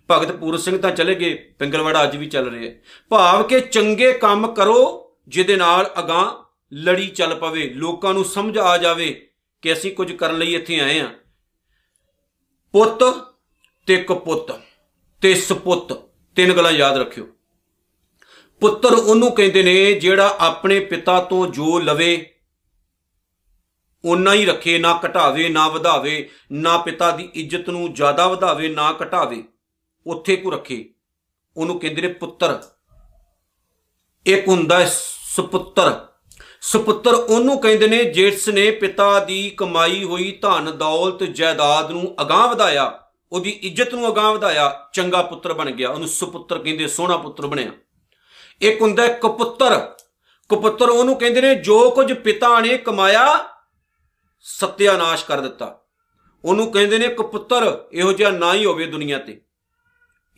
ਭਗਤ 0.10 0.32
ਪੂਰ 0.32 0.58
ਸਿੰਘ 0.58 0.78
ਤਾਂ 0.78 0.92
ਚਲੇ 0.92 1.16
ਗਏ, 1.16 1.34
ਪਿੰਗਲਵਾੜਾ 1.60 2.04
ਅੱਜ 2.04 2.16
ਵੀ 2.18 2.26
ਚੱਲ 2.26 2.50
ਰਿਹਾ 2.50 2.72
ਭਾਵ 3.12 3.44
ਕਿ 3.44 3.60
ਚੰਗੇ 3.62 4.12
ਕੰਮ 4.14 4.48
ਕਰੋ, 4.54 5.16
ਜਿਹਦੇ 5.28 5.56
ਨਾਲ 5.56 5.94
ਅਗਾਹ 6.00 6.32
ਲੜੀ 6.72 7.08
ਚੱਲ 7.08 7.36
ਪਵੇ, 7.36 7.70
ਲੋਕਾਂ 7.70 8.14
ਨੂੰ 8.14 8.26
ਸਮਝ 8.26 8.58
ਆ 8.58 8.78
ਜਾਵੇ 8.78 9.30
ਕਿ 9.64 9.74
ਅਸੀਂ 9.74 9.92
ਕੁਝ 9.92 10.12
ਕਰਨ 10.12 10.38
ਲਈ 10.38 10.54
ਇੱਥੇ 10.56 10.80
ਆਏ 10.80 11.00
ਆ 11.00 11.10
ਪੁੱਤ 12.74 13.04
ਤੇ 13.88 13.96
ਕਪੁੱਤ 13.98 14.52
ਤੇ 15.22 15.34
ਸੁਪੁੱਤ 15.36 15.94
ਤਿੰਨ 16.38 16.54
ਗੱਲਾਂ 16.54 16.72
ਯਾਦ 16.72 16.98
ਰੱਖਿਓ। 16.98 17.28
ਪੁੱਤਰ 18.62 18.94
ਉਹਨੂੰ 18.94 19.32
ਕਹਿੰਦੇ 19.32 19.64
ਨੇ 19.64 19.94
ਜਿਹੜਾ 19.94 20.36
ਆਪਣੇ 20.40 20.80
ਪਿਤਾ 20.80 21.20
ਤੋਂ 21.22 21.48
ਜੋ 21.48 21.80
ਲਵੇ 21.80 22.33
ਉਨਾ 24.06 24.34
ਹੀ 24.34 24.46
ਰੱਖੇ, 24.46 24.80
ਨਾ 24.80 25.00
ਘਟਾਵੇ, 25.06 25.50
ਨਾ 25.50 25.68
ਵਧਾਵੇ, 25.68 26.30
ਨਾ 26.52 26.78
ਪਿਤਾ 26.78 27.12
ਦੀ 27.12 27.30
ਇੱਜ਼ਤ 27.34 27.70
ਨੂੰ 27.70 27.94
ਜ਼ਿਆਦਾ 27.94 28.28
ਵਧਾਵੇ, 28.28 28.68
ਨਾ 28.68 28.96
ਘਟਾਵੇ, 29.04 29.44
ਉੱਥੇ 30.08 30.36
ਕੋ 30.36 30.50
ਰੱਖੇ। 30.50 30.90
ਉਹਨੂੰ 31.58 31.80
ਕਹਿੰਦੇ 31.80 32.02
ਨੇ 32.02 32.08
ਪੁੱਤਰ। 32.08 32.64
ਇੱਕ 34.26 34.48
ਹੁੰਦਾ 34.48 34.86
ਸੁਪੁੱਤਰ। 35.36 36.08
ਸੁਪੁੱਤਰ 36.62 37.14
ਉਹਨੂੰ 37.14 37.62
ਕਹਿੰਦੇ 37.62 37.88
ਨੇ 37.88 38.04
ਜਿਸ 38.04 38.50
ਨੇ 38.50 38.72
ਪਿਤਾ 38.72 39.20
ਦੀ 39.20 39.50
ਕਮਾਈ 39.50 40.04
ਹੋਈ 40.04 40.40
ਧਨ, 40.42 40.72
ਦੌਲਤ, 40.78 41.24
ਜਾਇਦਾਦ 41.24 41.92
ਨੂੰ 41.92 42.16
ਅਗਾਹ 42.22 42.48
ਵਧਾਇਆ, 42.48 43.00
ਉਹਦੀ 43.32 43.50
ਇੱਜ਼ਤ 43.50 43.94
ਨੂੰ 43.94 44.14
ਅਗਾਹ 44.14 44.34
ਵਧਾਇਆ, 44.34 44.90
ਚੰਗਾ 44.94 45.22
ਪੁੱਤਰ 45.22 45.54
ਬਣ 45.54 45.72
ਗਿਆ। 45.72 45.90
ਉਹਨੂੰ 45.90 46.08
ਸੁਪੁੱਤਰ 46.08 46.60
ਕਹਿੰਦੇ, 46.60 46.88
ਸੋਹਣਾ 46.88 47.18
ਪੁੱਤਰ 47.18 47.48
ਬਣਿਆ। 47.48 47.72
ਇੱਕ 48.62 48.82
ਹੁੰਦਾ 48.82 49.08
ਕਪੁੱਤਰ। 49.08 49.96
ਕਪੁੱਤਰ 50.50 50.90
ਉਹਨੂੰ 50.90 51.16
ਕਹਿੰਦੇ 51.16 51.42
ਨੇ 51.42 51.56
ਜੋ 51.56 51.90
ਕੁਝ 51.90 52.14
ਪਿਤਾ 52.14 52.60
ਨੇ 52.60 52.78
ਕਮਾਇਆ 52.78 53.53
ਸਤਿਆਨਾਸ਼ 54.44 55.26
ਕਰ 55.26 55.42
ਦਿੱਤਾ। 55.42 55.86
ਉਹਨੂੰ 56.46 56.72
ਕਹਿੰਦੇ 56.72 56.98
ਨੇ 56.98 57.08
ਕਪੁੱਤਰ 57.08 57.86
ਇਹੋ 57.94 58.14
ਜਿਹਾ 58.14 58.32
ਨਾ 58.32 58.54
ਹੀ 58.54 58.66
ਹੋਵੇ 58.66 58.86
ਦੁਨੀਆ 58.86 59.18
ਤੇ। 59.18 59.42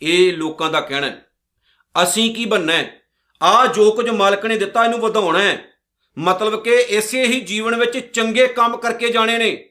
ਇਹ 0.02 0.32
ਲੋਕਾਂ 0.32 0.70
ਦਾ 0.70 0.80
ਕਹਿਣਾ 0.80 1.06
ਹੈ। 1.06 1.26
ਅਸੀਂ 2.02 2.34
ਕੀ 2.34 2.44
ਬੰਨਾ 2.44 2.72
ਆ 3.42 3.66
ਜੋ 3.66 3.90
ਕੁਝ 3.90 4.10
ਮਾਲਕ 4.10 4.46
ਨੇ 4.46 4.58
ਦਿੱਤਾ, 4.58 4.84
ਇਹਨੂੰ 4.84 4.98
ਵਧਾਉਣਾ 4.98 5.38
ਹੈ। 5.38 5.64
ਮਤਲਬ 6.18 6.64
ਕਿ 6.64 6.70
ਇਸੇ 6.70 7.24
ਹੀ 7.24 7.40
ਜੀਵਨ 7.40 7.76
ਵਿੱਚ 7.76 7.98
ਚੰਗੇ 7.98 8.46
ਕੰਮ 8.46 8.76
ਕਰਕੇ 8.76 9.08
ਜਾਣੇ 9.08 9.38
ਨੇ। 9.38 9.68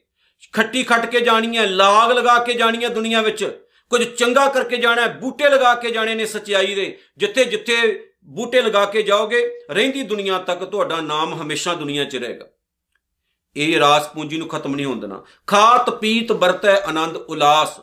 ਖੱਟੀ 0.54 0.84
ਖੱਟ 0.84 1.06
ਕੇ 1.06 1.20
ਜਾਣੀ 1.20 1.58
ਹੈ 1.58 1.68
ਲਾਗ 1.68 2.12
ਲਗਾ 2.12 2.44
ਕੇ 2.44 2.54
ਜਾਣੀ 2.54 2.84
ਹੈ 2.84 2.89
ਦੁਨੀਆ 2.89 3.22
ਵਿੱਚ। 3.22 3.68
ਕੁਝ 3.89 4.04
ਚੰਗਾ 4.04 4.48
ਕਰਕੇ 4.48 4.77
ਜਾਣਾ 4.77 5.08
ਬੂਟੇ 5.08 5.50
ਲਗਾ 5.50 5.75
ਕੇ 5.75 5.92
ਜਾਣੇ 5.92 6.15
ਨੇ 6.15 6.25
ਸਚਾਈ 6.25 6.75
ਦੇ। 6.75 6.98
ਜਿੱਥੇ 7.18 7.46
ਜਿੱਥੇ 7.46 8.10
ਬੂਟੇ 8.24 8.62
ਲਗਾ 8.62 8.86
ਕੇ 8.86 9.01
ਜਾਓਗੇ, 9.01 9.60
ਰਹਿੰਦੀ 9.72 10.04
ਦੁਨੀਆ 10.04 10.38
ਤੱਕ 10.38 10.63
ਤੁਹਾਡਾ 10.63 11.01
ਨਾਮ 11.01 11.42
ਹਮੇਸ਼ਾ 11.42 11.74
ਦੁਨੀਆ 11.74 12.04
'ਚ 12.04 12.15
ਰਹੇਗਾ। 12.15 12.46
ਇਹ 13.56 13.80
ਰਾਸ 13.80 14.08
ਪੂੰਜੀ 14.08 14.38
ਨੂੰ 14.38 14.48
ਖਤਮ 14.48 14.76
ਨਹੀਂ 14.76 14.86
ਹੋਣ 14.86 15.00
ਦੇਣਾ। 15.00 15.24
ਖਾਤ, 15.48 15.90
ਪੀਤ, 15.90 16.32
ਵਰਤੈ, 16.32 16.76
ਆਨੰਦ, 16.76 17.16
ਉਲਾਸ। 17.16 17.80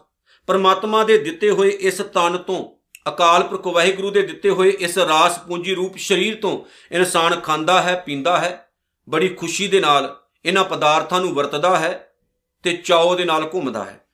ਪਰਮਾਤਮਾ 0.46 1.04
ਦੇ 1.04 1.18
ਦਿੱਤੇ 1.18 1.50
ਹੋਏ 1.50 1.68
ਇਸ 1.68 1.98
ਤਨ 1.98 2.38
ਤੋਂ, 2.38 2.76
ਅਕਾਲ 3.10 3.42
ਪੁਰਖ 3.42 3.66
ਵਾਹਿਗੁਰੂ 3.66 4.10
ਦੇ 4.10 4.22
ਦਿੱਤੇ 4.22 4.50
ਹੋਏ 4.50 4.70
ਇਸ 4.70 4.98
ਰਾਸ 4.98 5.38
ਪੂੰਜੀ 5.38 5.74
ਰੂਪ 5.74 5.96
ਸਰੀਰ 5.98 6.36
ਤੋਂ 6.36 6.64
ਇਨਸਾਨ 6.92 7.40
ਖਾਂਦਾ 7.40 7.82
ਹੈ, 7.82 8.02
ਪੀਂਦਾ 8.06 8.38
ਹੈ, 8.38 8.72
ਬੜੀ 9.08 9.28
ਖੁਸ਼ੀ 9.28 9.68
ਦੇ 9.68 9.80
ਨਾਲ 9.80 10.22
ਇਹਨਾਂ 10.44 10.64
ਪਦਾਰਥਾਂ 10.64 11.20
ਨੂੰ 11.20 11.34
ਵਰਤਦਾ 11.34 11.78
ਹੈ 11.78 12.14
ਤੇ 12.62 12.76
ਚਾਉ 12.76 13.14
ਦੇ 13.14 13.24
ਨਾਲ 13.24 13.50
ਘੁੰਮਦਾ 13.54 13.84
ਹੈ। 13.84 14.06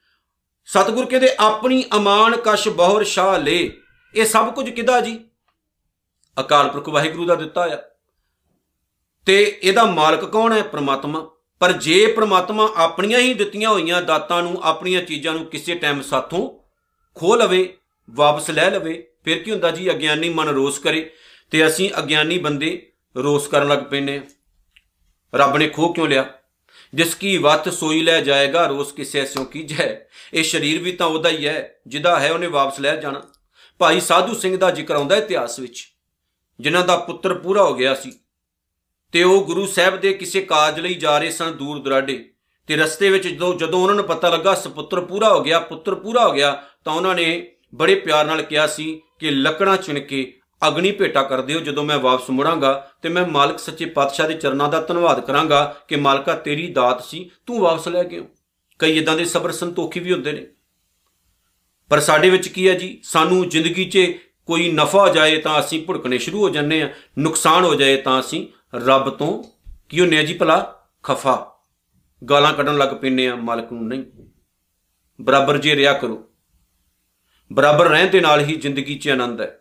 ਸਤਿਗੁਰ 0.65 1.07
ਕਹਿੰਦੇ, 1.07 1.29
ਆਪਣੀ 1.39 1.85
ਅਮਾਨ 1.97 2.37
ਕਸ਼ 2.45 2.69
ਬਹੁਰ 2.69 3.05
ਸ਼ਾਹ 3.05 3.39
ਲੇ। 3.39 3.77
ਇਹ 4.15 4.25
ਸਭ 4.25 4.55
ਕੁਝ 4.55 4.71
ਕਿਦਾ 4.71 5.01
ਜੀ? 5.01 5.25
ਅਕਾਲ 6.41 6.69
ਪੁਰਖ 6.69 6.89
ਵਾਹਿਗੁਰੂ 6.89 7.27
ਦਾ 7.27 7.35
ਦਿੱਤਾ 7.35 7.67
ਆ। 7.67 7.79
ਤੇ 9.27 9.59
ਇਹਦਾ 9.63 9.85
ਮਾਲਕ 9.85 10.25
ਕੌਣ 10.25 10.53
ਹੈ? 10.53 10.63
ਪ੍ਰਮਾਤਮਾ। 10.63 11.31
ਪਰ 11.61 11.73
ਜੇ 11.73 12.07
ਪ੍ਰਮਾਤਮਾ 12.07 12.69
ਆਪਣੀਆਂ 12.77 13.19
ਹੀ 13.19 13.35
ਦਿੱਤੀਆਂ 13.35 13.71
ਹੋਈਆਂ 13.71 14.03
ਦਾਤਾਂ 14.03 14.43
ਨੂੰ, 14.43 14.61
ਆਪਣੀਆਂ 14.63 15.03
ਚੀਜ਼ਾਂ 15.03 15.35
ਨੂੰ 15.35 15.47
ਕਿਸੇ 15.47 15.75
ਟਾਈਮ 15.75 16.03
ਸਾਥੋਂ 16.03 16.49
ਖੋ 17.17 17.35
ਲਵੇ, 17.37 17.77
ਵਾਪਸ 18.09 18.51
ਲੈ 18.51 18.69
ਲਵੇ, 18.71 19.03
ਫਿਰ 19.25 19.39
ਕੀ 19.39 19.51
ਹੁੰਦਾ 19.51 19.71
ਜੀ? 19.71 19.91
ਅਗਿਆਨੀ 19.91 20.29
ਮਨ 20.29 20.49
ਰੋਸ 20.49 20.79
ਕਰੇ 20.79 21.11
ਤੇ 21.53 21.67
ਅਸੀਂ 21.67 21.91
ਅਗਿਆਨੀ 21.99 22.39
ਬੰਦੇ 22.39 22.71
ਰੋਸ 23.17 23.49
ਕਰਨ 23.49 23.69
ਲੱਗ 23.69 23.79
ਪੈਨੇ 23.79 24.21
ਰੱਬ 25.33 25.57
ਨੇ 25.57 25.69
ਖੋ 25.69 25.93
ਕਿਉਂ 25.93 26.07
ਲਿਆ? 26.09 26.25
ਜਿਸ 26.95 27.15
ਕੀ 27.15 27.37
ਵਤ 27.37 27.69
ਸੋਈ 27.69 28.01
ਲੈ 28.03 28.21
ਜਾਏਗਾ, 28.21 28.67
ਰੋਸ 28.67 28.93
ਕਿਸੇ 28.93 29.21
ਐਸੋਂ 29.21 29.45
ਕੀ 29.45 29.63
ਜੈ 29.63 29.95
ਇਹ 30.35 30.45
ਸਰੀਰ 30.45 30.83
ਵੀ 30.83 30.93
ਤਾਂ 30.93 31.07
ਉਹਦਾ 31.07 31.29
ਹੀ 31.29 31.47
ਹੈ 31.47 31.75
ਜਿਹਦਾ 31.87 32.19
ਹੈ 32.21 32.33
ਉਹਨੇ 32.33 32.47
ਵਾਪਸ 32.47 32.81
ਲੈ 32.81 32.95
ਜਾਣਾ। 32.97 33.23
ਭਾਈ 33.81 34.01
ਸਾਧੂ 34.01 34.35
ਸਿੰਘ 34.35 34.57
ਦਾ 34.57 34.71
ਜ਼ਿਕਰ 34.71 34.95
ਆਉਂਦਾ 34.95 35.17
ਇਤਿਹਾਸ 35.17 35.59
ਵਿੱਚ, 35.59 35.87
ਜਿਨ੍ਹਾਂ 36.61 36.85
ਦਾ 36.85 36.97
ਪੁੱਤਰ 36.99 37.35
ਪੂਰਾ 37.35 37.63
ਹੋ 37.63 37.75
ਗਿਆ 37.75 37.95
ਸੀ। 37.95 38.13
ਤੇ 39.13 39.23
ਉਹ 39.23 39.45
ਗੁਰੂ 39.45 39.67
ਸਾਹਿਬ 39.67 40.01
ਦੇ 40.01 40.13
ਕਿਸੇ 40.13 40.41
ਕਾਜ 40.41 40.81
ਲਈ 40.81 40.95
ਜਾ 40.95 41.19
ਰਹੇ 41.19 41.31
ਸਨ 41.31 41.53
ਦੂਰ 41.53 41.79
ਦਰਾਡੇ। 41.79 42.29
ਤੇ 42.67 42.77
ਰਸਤੇ 42.77 43.11
ਵਿੱਚ 43.11 43.29
ਜਦੋਂ 43.29 43.55
ਜਦੋਂ 43.55 43.81
ਉਹਨਾਂ 43.81 43.95
ਨੂੰ 43.95 44.05
ਪਤਾ 44.05 44.29
ਲੱਗਾ 44.29 44.55
ਸੁਪੁੱਤਰ 44.55 45.01
ਪੂਰਾ 45.01 45.35
ਹੋ 45.35 45.43
ਗਿਆ, 45.43 45.61
ਪੁੱਤਰ 45.61 45.95
ਪੂਰਾ 45.95 46.29
ਹੋ 46.29 46.33
ਗਿਆ, 46.33 46.65
ਤਾਂ 46.85 46.93
ਉਹਨਾਂ 46.93 47.15
ਨੇ 47.15 47.53
ਬੜੇ 47.75 47.95
ਪਿਆਰ 47.95 48.25
ਨਾਲ 48.25 48.43
ਕਿਹਾ 48.43 48.67
ਸੀ 48.67 49.03
ਕਿ 49.19 49.31
ਲੱਕੜਾਂ 49.31 49.77
ਚੁਣ 49.77 49.99
ਕੇ 49.99 50.35
ਅਗਨੀ 50.69 50.93
ਭੇਟਾ 50.93 51.23
ਕਰ 51.23 51.43
ਦਿਓ, 51.43 51.61
ਜਦੋਂ 51.61 51.85
ਮੈਂ 51.85 51.99
ਵਾਪਸ 51.99 52.31
ਮੁੜਾਂਗਾ 52.31 52.91
ਤੇ 53.03 53.09
ਮੈਂ 53.09 53.27
ਮਾਲਕ 53.27 53.59
ਸੱਚੇ 53.59 53.85
ਪਾਤਸ਼ਾਹ 53.85 54.29
ਦੇ 54.29 54.35
ਚਰਨਾਂ 54.35 54.69
ਦਾ 54.69 54.81
ਧੰਨਵਾਦ 54.81 55.21
ਕਰਾਂਗਾ 55.21 55.77
ਕਿ 55.89 55.97
ਮਾਲਕਾ 55.97 56.35
ਤੇਰੀ 56.35 56.67
ਦਾਤ 56.67 57.05
ਸੀ, 57.05 57.31
ਤੂੰ 57.47 57.61
ਵਾਪਸ 57.61 57.89
ਲੈ 57.89 58.03
ਕੇ 58.03 58.23
ਕਈ 58.79 58.99
ਇਦਾਂ 58.99 59.17
ਦੇ 59.17 59.25
ਸਬਰ 59.25 59.53
ਸੰਤੋਖੀ 59.53 60.01
ਵੀ 60.01 60.13
ਹੁੰਦੇ 60.13 60.33
ਨੇ। 60.33 60.47
ਪਰ 61.91 62.01
ਸਾਡੇ 62.01 62.31
ਵਿੱਚ 62.31 62.49
ਕੀ 62.49 62.69
ਹੈ 62.69 62.75
ਜੀ? 62.75 63.01
ਸਾਨੂੰ 63.03 63.49
ਜ਼ਿੰਦਗੀ 63.49 63.85
'ਚ 63.85 64.13
ਕੋਈ 64.47 64.73
ਨਫਾ 64.73 65.09
ਹੋ 65.09 65.15
ਜਾਏ 65.15 65.37
ਤਾਂ 65.37 65.61
ਅਸੀਂ 65.61 65.83
ਭੁੜਕਣੇ 65.87 66.19
ਸ਼ੁਰੂ 66.19 66.41
ਹੋ 66.41 66.49
ਜਾਂਦੇ 66.49 66.83
ਆ 66.83 66.91
ਨੁਕਸਾਨ 67.19 67.65
ਹੋ 67.65 67.75
ਜਾਏ 67.75 67.97
ਤਾਂ 67.97 68.21
ਅਸੀਂ 68.21 68.47
ਰੱਬ 68.75 69.11
ਤੋਂ 69.11 69.45
ਕੀ 69.89 70.01
ਹੁੰਨੇ 70.01 70.19
ਆ 70.19 70.23
ਜੀ 70.23 70.35
ਭਲਾ? 70.35 70.89
ਖਫਾ। 71.03 71.59
ਗਾਲਾਂ 72.31 72.53
ਕੱਢਣ 72.55 72.77
ਲੱਗ 72.77 72.89
ਪੈਨੇ 72.89 73.29
ਆ, 73.29 73.35
ਮਾਲਕ 73.35 73.73
ਨੂੰ 73.73 73.87
ਨਹੀਂ। 73.87 74.05
ਬਰਾਬਰ 75.21 75.59
ਜੇ 75.59 75.77
ਰਿਆ 75.77 75.93
ਕਰੋ। 75.93 76.31
ਬਰਾਬਰ 77.53 77.89
ਰਹਿਣ 77.89 78.11
ਦੇ 78.11 78.21
ਨਾਲ 78.21 78.41
ਹੀ 78.41 78.57
ਜ਼ਿੰਦਗੀ 78.57 78.99
'ਚ 78.99 79.09
ਆਨੰਦ 79.09 79.41
ਹੈ। 79.41 79.61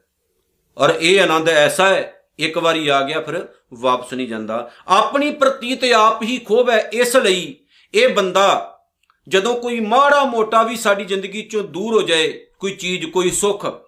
ਔਰ 0.77 0.89
ਇਹ 0.89 1.21
ਆਨੰਦ 1.21 1.49
ਐਸਾ 1.49 1.89
ਹੈ, 1.89 2.13
ਇੱਕ 2.39 2.57
ਵਾਰੀ 2.57 2.87
ਆ 2.87 3.01
ਗਿਆ 3.01 3.21
ਫਿਰ 3.21 3.47
ਵਾਪਸ 3.73 4.13
ਨਹੀਂ 4.13 4.27
ਜਾਂਦਾ। 4.27 4.71
ਆਪਣੀ 4.87 5.31
ਪ੍ਰਤੀਤ 5.31 5.83
ਆਪ 5.83 6.21
ਹੀ 6.21 6.37
ਖੋਬ 6.37 6.69
ਹੈ, 6.69 6.79
ਇਸ 6.93 7.15
ਲਈ 7.15 7.55
ਇਹ 7.93 8.15
ਬੰਦਾ 8.15 8.79
ਜਦੋਂ 9.27 9.55
ਕੋਈ 9.55 9.79
ਮਾੜਾ 9.79 10.25
ਮੋਟਾ 10.25 10.63
ਵੀ 10.63 10.75
ਸਾਡੀ 10.75 11.05
ਜ਼ਿੰਦਗੀ 11.05 11.43
'ਚੋਂ 11.43 11.63
ਦੂਰ 11.63 11.93
ਹੋ 11.93 12.01
ਜਾਏ, 12.01 12.47
ਕੋਈ 12.59 12.71
ਚੀਜ਼, 12.71 13.05
ਕੋਈ 13.05 13.31
ਸੁੱਖ 13.31 13.86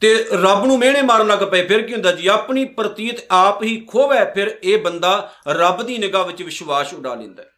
ਤੇ 0.00 0.14
ਰੱਬ 0.32 0.64
ਨੂੰ 0.64 0.78
ਮਿਹਣੇ 0.78 1.02
ਮਾਰਨ 1.02 1.26
ਲੱਗ 1.26 1.38
ਪਏ, 1.38 1.66
ਫਿਰ 1.66 1.82
ਕੀ 1.82 1.92
ਹੁੰਦਾ 1.92 2.12
ਜੀ? 2.12 2.26
ਆਪਣੀ 2.26 2.64
ਪ੍ਰਤੀਤ 2.64 3.20
ਆਪ 3.30 3.62
ਹੀ 3.62 3.80
ਖੋਵੇ, 3.80 4.18
ਫਿਰ 4.34 4.58
ਇਹ 4.62 4.78
ਬੰਦਾ 4.78 5.32
ਰੱਬ 5.48 5.82
ਦੀ 5.82 5.98
ਨਿਗਾਹ 5.98 6.24
ਵਿੱਚ 6.24 6.42
ਵਿਸ਼ਵਾਸ 6.42 6.94
ਉਡਾ 6.94 7.14
ਲੈਂਦਾ 7.14 7.42
ਹੈ। 7.42 7.48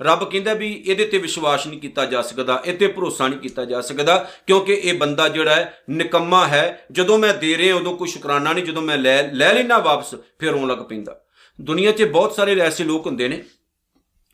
ਰੱਬ 0.00 0.30
ਕਹਿੰਦਾ 0.30 0.54
ਵੀ 0.54 0.82
ਇਹਦੇ 0.86 1.04
ਤੇ 1.04 1.18
ਵਿਸ਼ਵਾਸ 1.18 1.66
ਨਹੀਂ 1.66 1.80
ਕੀਤਾ 1.80 2.04
ਜਾ 2.06 2.22
ਸਕਦਾ 2.22 2.62
ਇਹ 2.66 2.78
ਤੇ 2.78 2.86
ਭਰੋਸਾ 2.86 3.28
ਨਹੀਂ 3.28 3.40
ਕੀਤਾ 3.40 3.64
ਜਾ 3.64 3.80
ਸਕਦਾ, 3.80 4.30
ਕਿਉਂਕਿ 4.46 4.72
ਇਹ 4.74 4.94
ਬੰਦਾ 4.94 5.28
ਜਿਹੜਾ 5.28 5.54
ਹੈ, 5.54 5.84
ਨਿਕੰਮਾ 5.90 6.46
ਹੈ। 6.48 6.86
ਜਦੋਂ 6.92 7.18
ਮੈਂ 7.18 7.34
ਦੇ 7.34 7.56
ਰਿਹਾ, 7.58 7.76
ਉਦੋਂ 7.76 7.96
ਕੋਈ 7.96 8.08
ਸ਼ੁਕਰਾਨਾ 8.08 8.52
ਨਹੀਂ, 8.52 8.64
ਜਦੋਂ 8.64 8.82
ਮੈਂ 8.82 8.98
ਲੈ 8.98 9.22
ਲੈ 9.32 9.52
ਲੈਣਾ 9.52 9.78
ਵਾਪਸ, 9.78 10.14
ਫਿਰ 10.38 10.52
ਰੋਣ 10.52 10.68
ਲੱਗ 10.68 10.78
ਪੈਂਦਾ। 10.78 11.20
ਦੁਨੀਆ 11.60 11.92
'ਚ 11.92 12.02
ਬਹੁਤ 12.02 12.34
ਸਾਰੇ 12.34 12.60
ਐਸੇ 12.60 12.84
ਲੋਕ 12.84 13.06
ਹੁੰਦੇ 13.06 13.28
ਨੇ, 13.28 13.44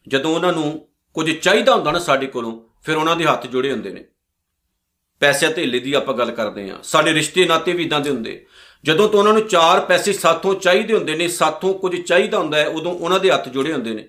ਜਦੋਂ 0.09 0.35
ਉਹਨਾਂ 0.35 0.53
ਨੂੰ 0.53 0.89
ਕੁਝ 1.15 1.31
ਚਾਹੀਦਾ 1.31 1.75
ਹੁੰਦਾ 1.75 1.93
ਨਾ 1.93 1.99
ਸਾਡੇ 1.99 2.27
ਕੋਲੋਂ, 2.27 2.61
ਫਿਰ 2.83 2.97
ਉਹਨਾਂ 2.97 3.17
ਦੇ 3.17 3.25
ਹੱਥ 3.25 3.47
ਜੁੜੇ 3.47 3.73
ਹੁੰਦੇ 3.73 3.91
ਨੇ। 3.91 4.05
ਪੈਸੇ 5.21 5.49
ਧੇਲੇ 5.49 5.79
ਦੀ 5.79 5.93
ਆਪਾਂ 5.93 6.15
ਗੱਲ 6.15 6.31
ਕਰਦੇ 6.31 6.71
ਹਾਂ। 6.71 6.79
ਸਾਡੇ 6.83 7.15
ਰਿਸ਼ਤੇ 7.15 7.45
ਨਾਤੇ 7.45 7.73
ਵੀ 7.73 7.85
ਇਦਾਂ 7.85 8.01
ਦੇ 8.01 8.11
ਹੁੰਦੇ। 8.11 8.47
ਜਦੋਂ 8.85 9.09
ਤੋਂ 9.09 9.19
ਉਹਨਾਂ 9.19 9.33
ਨੂੰ 9.33 9.47
ਚਾਰ 9.47 9.81
ਪੈਸੇ 9.81 10.13
ਸਾਥੋਂ 10.13 10.55
ਚਾਹੀਦੇ 10.55 10.95
ਹੁੰਦੇ 10.95 11.17
ਨੇ, 11.17 11.29
ਸਾਥੋਂ 11.29 11.75
ਕੁਝ 11.75 12.03
ਚਾਹੀਦਾ 12.03 12.39
ਹੁੰਦਾ 12.39 12.59
ਹੈ, 12.59 12.69
ਉਦੋਂ 12.69 12.93
ਉਹਨਾਂ 12.93 13.21
ਦੇ 13.21 13.31
ਹੱਥ 13.31 13.49
ਜੁੜੇ 13.49 13.73
ਹੁੰਦੇ 13.73 13.91
ਨੇ। 13.91 14.09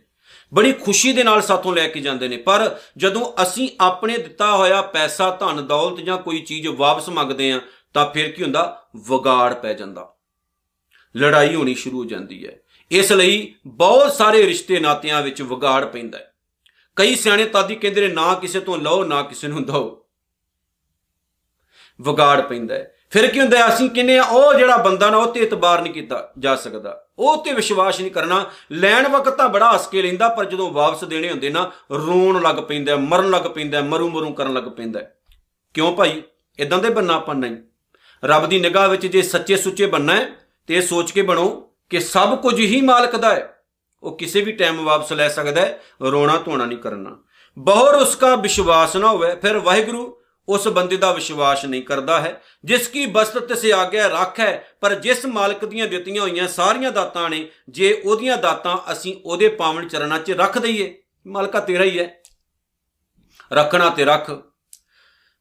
ਬੜੀ 0.53 0.73
ਖੁਸ਼ੀ 0.73 1.13
ਦੇ 1.13 1.23
ਨਾਲ 1.23 1.41
ਸਾਥੋਂ 1.41 1.75
ਲੈ 1.75 1.87
ਕੇ 1.87 1.99
ਜਾਂਦੇ 1.99 2.27
ਨੇ। 2.27 2.37
ਪਰ 2.37 2.77
ਜਦੋਂ 2.97 3.43
ਅਸੀਂ 3.43 3.69
ਆਪਣੇ 3.81 4.17
ਦਿੱਤਾ 4.17 4.55
ਹੋਇਆ 4.55 4.81
ਪੈਸਾ, 4.81 5.31
ਧਨ, 5.31 5.67
ਦੌਲਤ 5.67 5.99
ਜਾਂ 5.99 6.17
ਕੋਈ 6.17 6.41
ਚੀਜ਼ 6.41 6.67
ਵਾਪਸ 6.67 7.09
ਮੰਗਦੇ 7.09 7.51
ਆ 7.51 7.61
ਤਾਂ 7.93 8.05
ਫਿਰ 8.05 8.31
ਕੀ 8.31 8.43
ਹੁੰਦਾ? 8.43 8.87
ਵਿਗਾੜ 8.95 9.53
ਪੈ 9.53 9.73
ਜਾਂਦਾ। 9.73 10.13
ਲੜਾਈ 11.17 11.55
ਹੋਣੀ 11.55 11.75
ਸ਼ੁਰੂ 11.75 11.99
ਹੋ 11.99 12.05
ਜਾਂਦੀ 12.05 12.47
ਹੈ। 12.47 12.59
ਇਸ 12.91 13.11
ਲਈ 13.11 13.53
ਬਹੁਤ 13.67 14.13
ਸਾਰੇ 14.13 14.45
ਰਿਸ਼ਤੇ 14.45 14.79
ਨਾਤਿਆਂ 14.79 15.21
ਵਿੱਚ 15.21 15.41
ਵਿਗਾੜ 15.41 15.85
ਪੈਂਦਾ 15.85 16.17
ਹੈ। 16.17 16.33
ਕਈ 16.95 17.15
ਸਿਆਣੇ 17.15 17.45
ਤਾਦੀ 17.45 17.75
ਕਹਿੰਦੇ 17.75 18.07
ਨੇ, 18.07 18.13
ਨਾ 18.13 18.33
ਕਿਸੇ 18.33 18.59
ਤੋਂ 18.59 18.77
ਲਓ, 18.77 19.03
ਨਾ 19.03 19.21
ਕਿਸੇ 19.21 19.47
ਨੂੰ 19.47 19.65
ਦਿਓ। 19.65 19.98
ਵਿਗਾੜ 22.01 22.41
ਪੈਂਦਾ 22.41 22.75
ਹੈ। 22.75 22.95
ਫਿਰ 23.09 23.27
ਕੀ 23.27 23.39
ਹੁੰਦਾ 23.39 23.57
ਹੈ? 23.57 23.75
ਅਸੀਂ 23.75 23.89
ਕਿੰਨੇ 23.89 24.17
ਆ 24.17 24.23
ਉਹ 24.23 24.53
ਜਿਹੜਾ 24.53 24.77
ਬੰਦਾ 24.77 25.09
ਨਾ, 25.09 25.17
ਉਹ 25.17 25.33
ਤੇ 25.33 25.39
ਇਤਬਾਰ 25.39 25.81
ਨਹੀਂ 25.81 25.93
ਕੀਤਾ 25.93 26.31
ਜਾ 26.39 26.55
ਸਕਦਾ। 26.55 27.05
ਉਹ 27.19 27.45
ਤੇ 27.45 27.53
ਵਿਸ਼ਵਾਸ 27.53 28.01
ਨਹੀਂ 28.01 28.11
ਕਰਨਾ। 28.11 28.45
ਲੈਣ 28.71 29.07
ਵਕਤ 29.07 29.29
ਤਾਂ 29.29 29.49
ਬੜਾ 29.49 29.73
ਹੱਸ 29.73 29.87
ਕੇ 29.87 30.01
ਲੈਂਦਾ, 30.01 30.29
ਪਰ 30.29 30.45
ਜਦੋਂ 30.45 30.71
ਵਾਪਸ 30.71 31.03
ਦੇਣੇ 31.03 31.29
ਹੁੰਦੇ 31.29 31.49
ਨਾ, 31.49 31.71
ਰੋਣ 31.91 32.41
ਲੱਗ 32.41 32.55
ਪੈਂਦਾ 32.55 32.95
ਮਰਨ 32.95 33.29
ਲੱਗ 33.29 33.41
ਪੈਂਦਾ 33.41 33.81
ਮਰੂ 33.81 34.09
ਮਰੂ 34.09 34.33
ਕਰਨ 34.33 34.53
ਲੱਗ 34.53 34.63
ਪੈਂਦਾ 34.63 35.01
ਕਿਉਂ 35.73 35.95
ਭਾਈ? 35.95 36.23
ਇਦਾਂ 36.59 36.79
ਦੇ 36.79 36.89
ਬੰਨਾ 36.89 37.13
ਆਪਾਂ 37.13 37.35
ਨਹੀਂ। 37.35 37.57
ਰੱਬ 38.25 38.45
ਦੀ 38.45 38.59
ਨਿਗਾਹ 38.59 38.89
ਵਿੱਚ 38.89 39.07
ਜੇ 39.07 39.21
ਸੱਚੇ 39.21 39.57
ਸੁੱਚੇ 39.57 39.85
ਬੰਨਾ 39.85 40.15
ਹੈ, 40.15 40.29
ਤੇ 40.67 40.75
ਇਹ 40.75 40.81
ਸੋਚ 40.81 41.11
ਕੇ 41.11 41.21
ਬਣੋ 41.21 41.71
ਕਿ 41.89 41.99
ਸਭ 41.99 42.37
ਕੁਝ 42.37 42.59
ਹੀ 42.59 42.81
ਮਾਲਕ 42.81 43.15
ਦਾ 43.15 43.35
ਹੈ। 43.35 43.63
ਉਹ 44.03 44.17
ਕਿਸੇ 44.17 44.41
ਵੀ 44.41 44.51
ਟਾਈਮ 44.51 44.83
ਵਾਪਸ 44.83 45.13
ਲੈ 45.13 45.27
ਸਕਦਾ 45.27 45.61
ਹੈ 45.61 45.79
ਰੋਣਾ 46.01 46.37
ਧੋਣਾ 46.37 46.65
ਨਹੀਂ 46.65 46.77
ਕਰਨਾ। 46.77 47.17
ਬਹੁਰ 47.57 47.93
ਉਸਕਾ 47.93 48.35
ਵਿਸ਼ਵਾਸ 48.35 48.95
ਨਾ 48.95 49.07
ਹੋਵੇ, 49.07 49.35
ਫਿਰ 49.35 49.57
ਵਾਹਿਗੁਰੂ 49.57 50.18
ਉਸ 50.49 50.67
ਬੰਦੇ 50.67 50.97
ਦਾ 50.97 51.11
ਵਿਸ਼ਵਾਸ 51.11 51.65
ਨਹੀਂ 51.65 51.83
ਕਰਦਾ 51.83 52.21
ਹੈ, 52.21 52.43
ਜਿਸ 52.65 52.87
ਕੀ 52.87 53.05
ਬਸਤ 53.05 53.37
ਤਿਸ 53.37 53.73
ਆਗਿਆ 53.73 54.07
ਰੱਖ 54.07 54.39
ਹੈ 54.39 54.67
ਪਰ 54.81 54.95
ਜਿਸ 54.95 55.25
ਮਾਲਕ 55.25 55.65
ਦੀਆਂ 55.65 55.87
ਦਿੱਤੀਆਂ 55.87 56.21
ਹੋਈਆਂ 56.21 56.47
ਸਾਰੀਆਂ 56.47 56.91
ਦਾਤਾਂ 56.91 57.29
ਨੇ, 57.29 57.47
ਜੇ 57.69 58.01
ਉਹਦੀਆਂ 58.05 58.37
ਦਾਤਾਂ 58.37 58.77
ਅਸੀਂ 58.91 59.15
ਉਹਦੇ 59.25 59.49
ਪਾਵਨ 59.49 59.87
ਚਰਨਾਂ 59.87 60.19
'ਚ 60.19 60.31
ਰੱਖ 60.31 60.57
ਦਈਏ, 60.57 61.01
ਮਾਲਕਾ 61.27 61.59
ਤੇਰਾ 61.59 61.83
ਹੀ 61.83 61.99
ਹੈ। 61.99 62.15
ਰੱਖਣਾ 63.53 63.89
ਤੇ 63.89 64.05
ਰੱਖ। 64.05 64.31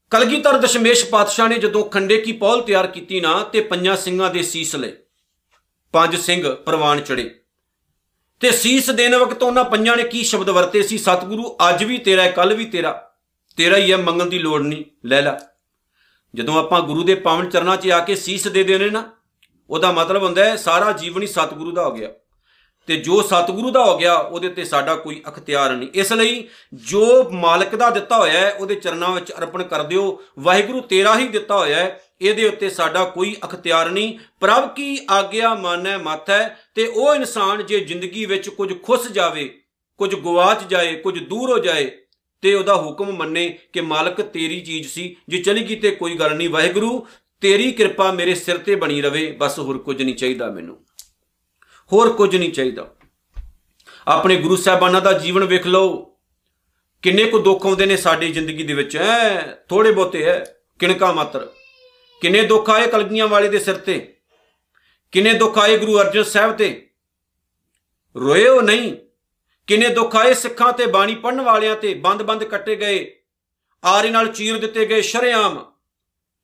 ਕਲਗੀਧਰ 0.09 0.57
ਦਸ਼ਮੇਸ਼ 0.57 1.05
ਪਾਤਸ਼ਾਹ 1.05 1.47
ਨੇ 1.47 1.57
ਜਦੋਂ 1.57 1.85
ਖੰਡੇ 1.85 2.17
ਕੀ 2.17 2.31
ਪੌਲ 2.31 2.61
ਤਿਆਰ 2.61 2.87
ਕੀਤੀ 2.87 3.21
ਨਾ, 3.21 3.43
ਤੇ 3.43 3.61
ਪੰਜਾਂ 3.61 3.97
ਸਿੰਘਾਂ 3.97 4.31
ਦੇ 4.31 4.43
ਸੀਸ 4.43 4.75
ਲਏ। 4.75 4.91
ਪੰਜ 5.93 6.15
ਸਿੰਘ 6.15 6.55
ਪ੍ਰਵਾਨ 6.55 7.01
ਚੜੇ। 7.01 7.39
ਤੇ 8.39 8.51
ਸੀਸ 8.51 8.89
ਦੇਣ 8.89 9.15
ਵਕਤ 9.15 9.43
ਉਹਨਾਂ 9.43 9.63
ਪੰਜਾਂ 9.63 9.97
ਨੇ 9.97 10.03
ਕੀ 10.03 10.23
ਸ਼ਬਦ 10.23 10.49
ਵਰਤੇ 10.49 10.83
ਸੀ? 10.83 10.97
ਸਤਿਗੁਰੂ, 10.97 11.57
ਅੱਜ 11.69 11.83
ਵੀ 11.83 11.97
ਤੇਰਾ 11.97 12.21
ਹੈ 12.21 12.31
ਕੱਲ 12.31 12.53
ਵੀ 12.53 12.65
ਤੇਰਾ। 12.65 13.08
ਤੇਰਾ 13.59 13.77
ਹੀ 13.77 13.91
ਹੈ 13.91 13.97
ਮੰਗਣ 13.97 14.25
ਦੀ 14.25 14.39
ਲੋੜ 14.39 14.61
ਨਹੀਂ। 14.61 14.85
ਲੈ 15.05 15.21
ਲੈ। 15.21 15.31
ਜਦੋਂ 16.35 16.59
ਆਪਾਂ 16.59 16.81
ਗੁਰੂ 16.81 17.03
ਦੇ 17.03 17.15
ਪਾਵਨ 17.15 17.49
ਚਰਨਾਂ 17.49 17.77
'ਚ 17.77 17.89
ਆ 17.89 17.99
ਕੇ 17.99 18.15
ਸੀਸ 18.15 18.47
ਦੇ 18.47 18.63
ਦੇਣੇ 18.63 18.89
ਨਾ 18.89 19.11
ਉਹਦਾ 19.69 19.91
ਮਤਲਬ 19.91 20.23
ਹੁੰਦਾ 20.23 20.45
ਹੈ 20.45 20.55
ਸਾਰਾ 20.55 20.91
ਜੀਵਨ 20.91 21.21
ਹੀ 21.21 21.27
ਸਤਿਗੁਰੂ 21.27 21.71
ਦਾ 21.71 21.85
ਹੋ 21.85 21.91
ਗਿਆ। 21.91 22.09
ਤੇ 22.87 22.95
ਜੋ 22.95 23.21
ਸਤਿਗੁਰੂ 23.21 23.71
ਦਾ 23.71 23.85
ਹੋ 23.85 23.97
ਗਿਆ, 23.97 24.15
ਉਹਦੇ 24.15 24.49
ਤੇ 24.49 24.65
ਸਾਡਾ 24.65 24.95
ਕੋਈ 24.95 25.21
ਅਖਤਿਆਰ 25.27 25.71
ਨਹੀਂ। 25.71 25.89
ਇਸ 25.93 26.13
ਲਈ 26.13 26.47
ਜੋ 26.73 27.29
ਮਾਲਕ 27.29 27.75
ਦਾ 27.75 27.89
ਦਿੱਤਾ 27.89 28.17
ਹੋਇਆ 28.17 28.39
ਹੈ, 28.39 28.51
ਉਹਦੇ 28.51 28.75
ਚਰਨਾਂ 28.75 29.11
ਵਿੱਚ 29.11 29.31
ਅਰਪਣ 29.31 29.63
ਕਰ 29.63 29.83
ਦਿਓ। 29.83 30.23
ਵਾਹਿਗੁਰੂ 30.39 30.81
ਤੇਰਾ 30.81 31.19
ਹੀ 31.19 31.27
ਦਿੱਤਾ 31.27 31.57
ਹੋਇਆ 31.57 31.75
ਹੈ, 31.75 32.03
ਇਹਦੇ 32.21 32.47
ਉੱਤੇ 32.47 32.69
ਸਾਡਾ 32.69 33.03
ਕੋਈ 33.03 33.37
ਅਖਤਿਆਰ 33.45 33.89
ਨਹੀਂ। 33.89 34.19
ਪ੍ਰਭ 34.39 34.73
ਕੀ 34.73 34.99
ਆਗਿਆ 35.09 35.53
ਮਾਨੈ 35.53 35.97
ਮਤ 35.97 36.29
ਹੈ 36.29 36.59
ਤੇ 36.75 36.87
ਉਹ 36.87 37.15
ਇਨਸਾਨ 37.15 37.65
ਜੇ 37.65 37.79
ਜ਼ਿੰਦਗੀ 37.79 38.25
ਵਿੱਚ 38.25 38.49
ਕੁਝ 38.49 38.83
ਖੁੱਸ 38.83 39.07
ਜਾਵੇ, 39.07 39.61
ਕੁਝ 39.97 40.15
ਗਵਾਚ 40.15 40.63
ਜਾਏ, 40.63 40.95
ਕੁਝ 40.95 41.23
ਦੂਰ 41.23 41.51
ਹੋ 41.51 41.59
ਜਾਏ 41.59 41.91
ਤੇ 42.41 42.53
ਉਹਦਾ 42.53 42.75
ਹੁਕਮ 42.75 43.11
ਮੰਨੇ 43.11 43.59
ਕਿ 43.73 43.81
ਮਾਲਕ 43.81 44.21
ਤੇਰੀ 44.21 44.61
ਚੀਜ਼ 44.61 44.89
ਸੀ, 44.89 45.15
ਜੇ 45.29 45.37
ਚਲੀ 45.37 45.69
ਗਈ 45.69 45.75
ਤੇ 45.75 45.91
ਕੋਈ 45.91 46.15
ਗੱਲ 46.15 46.35
ਨਹੀਂ, 46.35 46.49
ਵਾਹਿਗੁਰੂ, 46.49 47.07
ਤੇਰੀ 47.41 47.71
ਕਿਰਪਾ 47.71 48.11
ਮੇਰੇ 48.11 48.35
ਸਿਰ 48.35 48.57
ਤੇ 48.57 48.75
ਬਣੀ 48.75 49.01
ਰਵੇ, 49.01 49.31
ਬਸ 49.31 49.59
ਹੋਰ 49.59 49.77
ਕੁਝ 49.77 50.01
ਨਹੀਂ 50.01 50.15
ਚਾਹੀਦਾ 50.15 50.51
ਮੈਨੂੰ। 50.51 50.85
ਹੋਰ 51.93 52.13
ਕੁਝ 52.13 52.35
ਨਹੀਂ 52.35 52.51
ਚਾਹੀਦਾ। 52.51 52.95
ਆਪਣੇ 54.07 54.35
ਗੁਰੂ 54.35 54.55
ਸਾਹਿਬਾਨਾਂ 54.55 55.01
ਦਾ 55.01 55.13
ਜੀਵਨ 55.13 55.43
ਵੇਖ 55.43 55.67
ਲਓ। 55.67 56.17
ਕਿੰਨੇ 57.01 57.25
ਕੁ 57.25 57.39
ਦੁੱਖ 57.39 57.65
ਆਉਂਦੇ 57.65 57.85
ਨੇ 57.85 57.97
ਸਾਡੀ 57.97 58.31
ਜ਼ਿੰਦਗੀ 58.31 58.63
ਦੇ 58.63 58.73
ਵਿੱਚ 58.73 58.97
ਐ 58.97 59.39
ਥੋੜੇ 59.69 59.91
ਬਹੁਤੇ 59.91 60.23
ਐ 60.23 60.39
ਕਿਣਕਾ 60.79 61.13
ਮਾਤਰ। 61.13 61.51
ਕਿੰਨੇ 62.21 62.41
ਦੁੱਖ 62.41 62.69
ਆਏ 62.69 62.87
ਕਲਗੀਆਂ 62.87 63.27
ਵਾਲੇ 63.27 63.47
ਦੇ 63.47 63.59
ਸਿਰ 63.59 63.77
ਤੇ? 63.77 64.17
ਕਿੰਨੇ 65.11 65.33
ਦੁੱਖ 65.33 65.57
ਆਏ 65.57 65.77
ਗੁਰੂ 65.77 65.99
ਅਰਜਨ 65.99 66.23
ਸਾਹਿਬ 66.23 66.57
ਤੇ? 66.57 66.89
ਰੋਏ 68.15 68.47
ਉਹ 68.47 68.61
ਨਹੀਂ। 68.61 69.08
ਕਿੰਨੇ 69.69 69.89
ਦੁੱਖ 69.89 70.15
ਆਏ 70.15 70.33
ਸਿੱਖਾਂ 70.33 70.73
ਤੇ 70.73 70.85
ਬਾਣੀ 70.85 71.15
ਪੜਨ 71.15 71.41
ਵਾਲਿਆਂ 71.41 71.75
ਤੇ, 71.75 71.93
ਬੰਦ-ਬੰਦ 71.93 72.43
ਕੱਟੇ 72.43 72.75
ਗਏ। 72.75 73.19
ਆਰੇ 73.83 74.09
ਨਾਲ 74.09 74.27
ਚੀਰ 74.27 74.57
ਦਿੱਤੇ 74.57 74.85
ਗਏ 74.85 75.01
ਸ਼ਰੇਆਮ। 75.01 75.73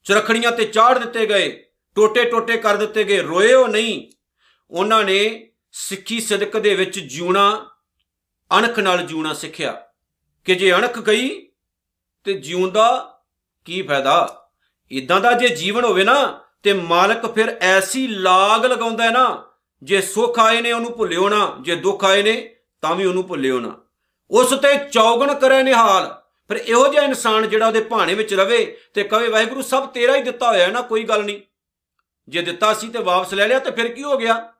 ਚਰਖੜੀਆਂ 0.03 0.51
ਤੇ 0.51 0.65
ਚਾੜ 0.65 0.97
ਦਿੱਤੇ 0.97 1.25
ਗਏ। 1.25 1.65
ਟੋਟੇ-ਟੋਟੇ 1.95 2.57
ਕਰ 2.57 2.75
ਦਿੱਤੇ 2.75 3.03
ਗਏ। 3.03 3.21
ਰੋਏ 3.21 3.53
ਉਹ 3.53 3.67
ਨਹੀਂ। 3.67 4.11
ਉਹਨਾਂ 4.71 5.03
ਨੇ 5.03 5.51
ਸਿੱਖੀ 5.71 6.19
ਸਦਕ 6.19 6.57
ਦੇ 6.57 6.75
ਵਿੱਚ 6.75 6.99
ਜਿਉਣਾ, 6.99 7.69
ਅਣਖ 8.57 8.79
ਨਾਲ 8.79 9.01
ਜਿਉਣਾ 9.01 9.33
ਸਿੱਖਿਆ। 9.33 9.87
ਕਿ 10.45 10.55
ਜੇ 10.55 10.71
ਅਣਖ 10.71 10.99
ਗਈ 10.99 11.47
ਤੇ 12.23 12.33
ਜਿਉਣ 12.33 12.71
ਦਾ 12.71 13.19
ਕੀ 13.65 13.81
ਫਾਇਦਾ? 13.81 14.49
ਇਦਾਂ 14.91 15.21
ਦਾ 15.21 15.33
ਜੇ 15.33 15.49
ਜੀਵਨ 15.49 15.83
ਹੋਵੇ 15.83 16.03
ਨਾ, 16.03 16.43
ਤੇ 16.63 16.73
ਮਾਲਕ 16.73 17.33
ਫਿਰ 17.33 17.57
ਐਸੀ 17.61 18.07
ਲਾਗ 18.07 18.65
ਲਗਾਉਂਦਾ 18.65 19.03
ਹੈ 19.03 19.11
ਨਾ, 19.11 19.51
ਜੇ 19.83 20.01
ਸੁੱਖ 20.01 20.39
ਆਏ 20.39 20.61
ਨੇ 20.61 20.71
ਉਹਨੂੰ 20.71 20.97
ਭੁੱਲਿਓ 20.97 21.29
ਨਾ, 21.29 21.57
ਜੇ 21.61 21.75
ਦੁੱਖ 21.75 22.05
ਆਏ 22.05 22.23
ਨੇ 22.23 22.54
ਤਾਂ 22.85 22.95
ਵੀ 22.95 23.05
ਉਹਨੂੰ 23.05 23.27
ਭੁੱਲਿਓ 23.27 23.59
ਨਾ। 23.59 23.77
ਉਸ 24.31 24.49
ਤੇ 24.49 24.89
ਚੌਗਣ 24.91 25.33
ਕਰੇ 25.33 25.63
ਨਿਹਾਲ। 25.63 26.21
ਫਿਰ 26.47 26.57
ਇਹੋ 26.57 26.87
ਜਿਹਾ 26.87 27.03
ਇਨਸਾਨ 27.03 27.49
ਜਿਹੜਾ 27.49 27.67
ਉਹਦੇ 27.67 27.81
ਭਾਣੇ 27.81 28.13
ਵਿੱਚ 28.13 28.33
ਰਵੇ 28.33 28.77
ਤੇ 28.93 29.03
ਕਵੇ, 29.03 29.27
ਵਾਹਿਗੁਰੂ, 29.27 29.61
ਸਭ 29.61 29.87
ਤੇਰਾ 29.87 30.15
ਹੀ 30.15 30.21
ਦਿੱਤਾ 30.21 30.47
ਹੋਇਆ 30.47 30.65
ਹੈ 30.65 30.71
ਨਾ, 30.71 30.81
ਕੋਈ 30.81 31.03
ਗੱਲ 31.03 31.23
ਨਹੀਂ। 31.23 31.41
ਜੇ 32.29 32.41
ਦਿੱਤਾ 32.41 32.73
ਸੀ 32.73 32.89
ਤੇ 32.89 32.99
ਵਾਪਸ 32.99 33.33
ਲੈ 33.33 33.47
ਲਿਆ 33.47 33.59
ਤੇ 33.59 33.71
ਫਿਰ 33.71 33.87
ਕੀ 33.87 34.03
ਹੋ 34.03 34.17
ਗਿਆ? 34.17 34.53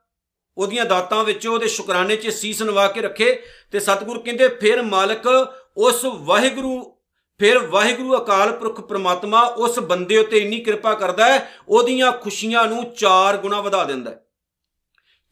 ਉਹਦੀਆਂ 0.58 0.84
ਦਾਤਾਂ 0.84 1.24
ਵਿੱਚ 1.24 1.46
ਉਹਦੇ 1.46 1.68
ਸ਼ੁਕਰਾਨੇ 1.68 2.16
'ਚ 2.16 2.28
ਸੀਸ 2.28 2.62
ਨਵਾ 2.62 2.88
ਕੇ 2.88 3.00
ਰੱਖੇ 3.00 3.42
ਤੇ 3.72 3.80
ਸਤਿਗੁਰ 3.80 4.18
ਕਹਿੰਦੇ, 4.18 4.48
ਫਿਰ 4.48 4.82
ਮਾਲਕ, 4.82 5.54
ਉਸ 5.76 6.04
ਵਾਹਿਗੁਰੂ, 6.04 6.96
ਫਿਰ 7.38 7.58
ਵਾਹਿਗੁਰੂ 7.58 8.16
ਅਕਾਲ 8.16 8.52
ਪੁਰਖ 8.52 8.80
ਪ੍ਰਮਾਤਮਾ 8.80 9.40
ਉਸ 9.40 9.78
ਬੰਦੇ 9.78 10.18
ਉਤੇ 10.18 10.38
ਇੰਨੀ 10.38 10.60
ਕਿਰਪਾ 10.60 10.94
ਕਰਦਾ 10.94 11.26
ਹੈ, 11.26 11.52
ਉਹਦੀਆਂ 11.68 12.12
ਖੁਸ਼ੀਆਂ 12.12 12.66
ਨੂੰ 12.66 12.94
ਚਾਰ 12.96 13.36
ਗੁਣਾ 13.36 13.60
ਵਧਾ 13.60 13.84
ਦਿੰਦਾ 13.84 14.10
ਹੈ। 14.10 14.25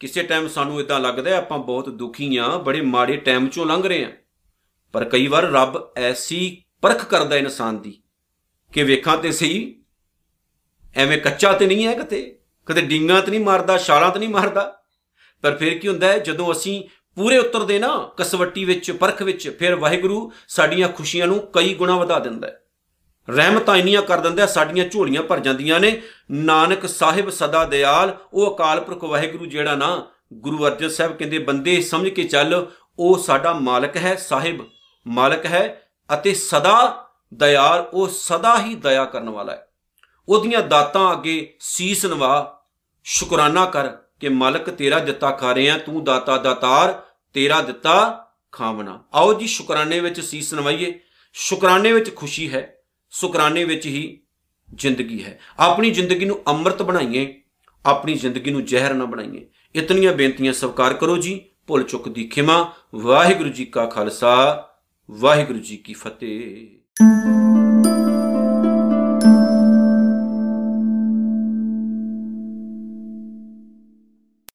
ਕਿਸੇ 0.05 0.23
ਟਾਈਮ 0.23 0.49
ਸਾਨੂੰ 0.49 0.81
ਇਦਾਂ 0.81 1.01
ਲੱਗਦਾ 1.01 1.31
ਹੈ 1.31 1.37
ਆਪਾਂ 1.37 1.59
ਬਹੁਤ 1.59 1.89
ਦੁਖੀ 1.89 2.37
ਆ 2.37 2.59
ਬੜੇ 2.59 2.81
ਮਾੜੇ 2.81 3.17
ਟਾਈਮ 3.17 3.49
ਚੋਂ 3.49 3.67
ਲੰਘ 3.67 3.89
ਰਹੇ 3.89 4.05
ਆ 4.05 4.13
ਪਰ 4.93 5.05
ਕਈ 5.05 5.27
ਵਾਰ 5.27 5.43
ਰੱਬ 5.43 5.93
ਐਸੀ 5.97 6.63
ਪਰਖ 6.83 7.05
ਕਰਦਾ 7.05 7.37
ਇਨਸਾਨ 7.37 7.79
ਦੀ 7.79 8.03
ਕਿ 8.73 8.83
ਵੇਖਾਂ 8.83 9.19
ਤੇ 9.19 9.33
ਸਹੀ, 9.33 9.85
ਐਵੇਂ 10.97 11.19
ਕੱਚਾ 11.19 11.53
ਤੇ 11.53 11.67
ਨਹੀਂ 11.67 11.87
ਹੈ 11.87 11.95
ਕਿਤੇ। 11.95 12.39
ਕਦੇ 12.67 12.81
ਡਿੰਗਾ 12.81 13.21
ਤੇ 13.21 13.31
ਨਹੀਂ 13.31 13.41
ਮਾਰਦਾ, 13.41 13.79
ਛਾਲਾਂ 13.79 14.11
ਤੇ 14.11 14.19
ਨਹੀਂ 14.19 14.29
ਮਾਰਦਾ। 14.29 14.83
ਪਰ 15.43 15.57
ਫਿਰ 15.57 15.79
ਕੀ 15.79 15.89
ਹੁੰਦਾ 15.89 16.07
ਹੈ, 16.07 16.19
ਜਦੋਂ 16.19 16.53
ਅਸੀਂ 16.53 16.85
ਪੂਰੇ 17.15 17.39
ਉਤਰਦੇ 17.39 17.79
ਨਾ 17.79 18.11
ਕਸਵੱਟੀ 18.17 18.65
ਵਿੱਚ, 18.65 18.91
ਪਰਖ 18.91 19.23
ਵਿੱਚ, 19.23 19.57
ਫਿਰ 19.59 19.75
ਵਾਹਿਗੁਰੂ 19.75 20.33
ਸਾਡੀਆਂ 20.49 20.89
ਖੁਸ਼ੀਆਂ 20.89 21.27
ਨੂੰ 21.27 21.53
ਕਈ 21.53 21.75
ਗੁਣਾ 21.75 21.97
ਵਧਾ 21.97 22.19
ਦਿੰਦਾ 22.19 22.49
ਹੈ। 22.49 22.64
ਰਹਿਮਤਾਂ 23.31 23.77
ਇੰਨੀਆਂ 23.77 24.03
ਕਰ 24.03 24.21
ਦਿੰਦਾ 24.21 24.47
ਸਾਡੀਆਂ 24.47 24.89
ਝੋਲੀਆਂ 24.89 25.23
ਭਰ 25.23 25.41
ਜਾਂਦੀਆਂ 25.41 25.81
ਨੇ। 25.81 26.03
ਨਾਨਕ 26.31 26.87
ਸਾਹਿਬ 26.89 27.31
ਸਦਾ 27.31 27.65
ਦਿਆਲ, 27.65 28.17
ਉਹ 28.33 28.55
ਅਕਾਲ 28.55 28.81
ਪੁਰਖ 28.81 29.05
ਵਾਹਿਗੁਰੂ 29.05 29.47
ਜਿਹੜਾ 29.47 29.75
ਨਾ, 29.75 30.07
ਗੁਰੂ 30.33 30.67
ਅਰਜਨ 30.67 30.89
ਸਾਹਿਬ 30.89 31.17
ਕਹਿੰਦੇ, 31.17 31.39
ਬੰਦੇ 31.39 31.83
ਸਮਝ 31.83 32.09
ਕੇ 32.09 32.25
ਚੱਲ, 32.25 32.67
ਉਹ 32.99 33.19
ਸਾਡਾ 33.19 33.53
ਮਾਲਕ 33.53 33.97
ਹੈ, 33.97 34.17
ਸਾਹਿਬ 34.17 34.67
ਮਾਲਕ 35.07 35.47
ਹੈ 35.47 35.91
ਅਤੇ 36.15 36.35
ਸਦਾ 36.35 37.09
ਦਇਆਲ 37.35 37.89
ਉਹ 37.93 38.09
ਸਦਾ 38.09 38.63
ਹੀ 38.63 38.75
ਦਇਆ 38.75 39.05
ਕਰਨ 39.05 39.29
ਵਾਲਾ 39.29 39.53
ਹੈ। 39.53 39.69
ਉਹਦੀਆਂ 40.29 40.61
ਦਾਤਾਂ 40.61 41.13
ਅੱਗੇ 41.13 41.57
ਸੀਸ 41.61 42.07
ਨਵਾ, 42.07 42.65
ਸ਼ੁਕਰਾਨਾ 43.05 43.67
ਕਰ 43.67 43.89
ਕਿ 44.21 44.29
ਮਾਲਕ 44.29 44.71
ਤੇਰਾ 44.71 44.99
ਦਿੱਤਾ 44.99 45.31
ਖਾ 45.31 45.53
ਰਹੇ 45.53 45.71
ਆ 45.71 45.79
ਤੂੰ 45.79 46.05
ਦਾਤਾ 46.05 46.37
ਦਾਤਾਰ 46.37 47.03
ਤੇਰਾ 47.33 47.63
ਦਿੱਤਾ 47.63 48.27
ਖਾਵਣਾ 48.53 49.05
ਆਓ 49.15 49.35
ਜੀ, 49.35 49.47
ਸ਼ੁਕਰਾਨੇ 49.47 50.01
ਵਿੱਚ 50.01 50.21
ਸੀਸ 50.21 50.55
ਨਵਾਈਏ। 50.55 51.01
ਸ਼ੁਕਰਾਨੇ 51.33 51.93
ਵਿੱਚ 51.93 52.17
ਖੁਸ਼ੀ 52.17 52.55
ਹੈ। 52.55 52.77
ਸ਼ੁਕਰਾਨੇ 53.15 53.65
ਵਿੱਚ 53.65 53.87
ਹੀ 53.87 54.21
ਜ਼ਿੰਦਗੀ 54.75 55.25
ਹੈ। 55.25 55.39
ਆਪਣੀ 55.59 55.91
ਜ਼ਿੰਦਗੀ 55.91 56.25
ਨੂੰ 56.25 56.43
ਅੰਮ੍ਰਿਤ 56.49 56.83
ਬਣਾਈਏ, 56.83 57.41
ਆਪਣੀ 57.87 58.15
ਜ਼ਿੰਦਗੀ 58.15 58.51
ਨੂੰ 58.51 58.65
ਜ਼ਹਿਰ 58.65 58.95
ਨਾ 58.95 59.05
ਬਣਾਈਏ। 59.05 59.47
ਇਤਨੀਆਂ 59.75 60.13
ਬੇਨਤੀਆਂ 60.13 60.53
ਸਵਾਰ 60.53 60.95
ਕਰੋ 60.95 61.17
ਜੀ। 61.17 61.41
ਭੁੱਲ 61.67 61.83
ਚੁੱਕ 61.83 62.09
ਦੀ 62.09 62.25
ਖਿਮਾ। 62.25 62.73
ਵਾਹਿਗੁਰੂ 62.95 63.49
ਜੀ 63.49 63.65
ਕਾ 63.65 63.87
ਖਾਲਸਾ, 63.87 64.69
ਵਾਹਿਗੁਰੂ 65.11 65.59
ਜੀ 65.59 65.77
ਕੀ 65.77 65.93
ਫਤਿਹ। 65.93 67.54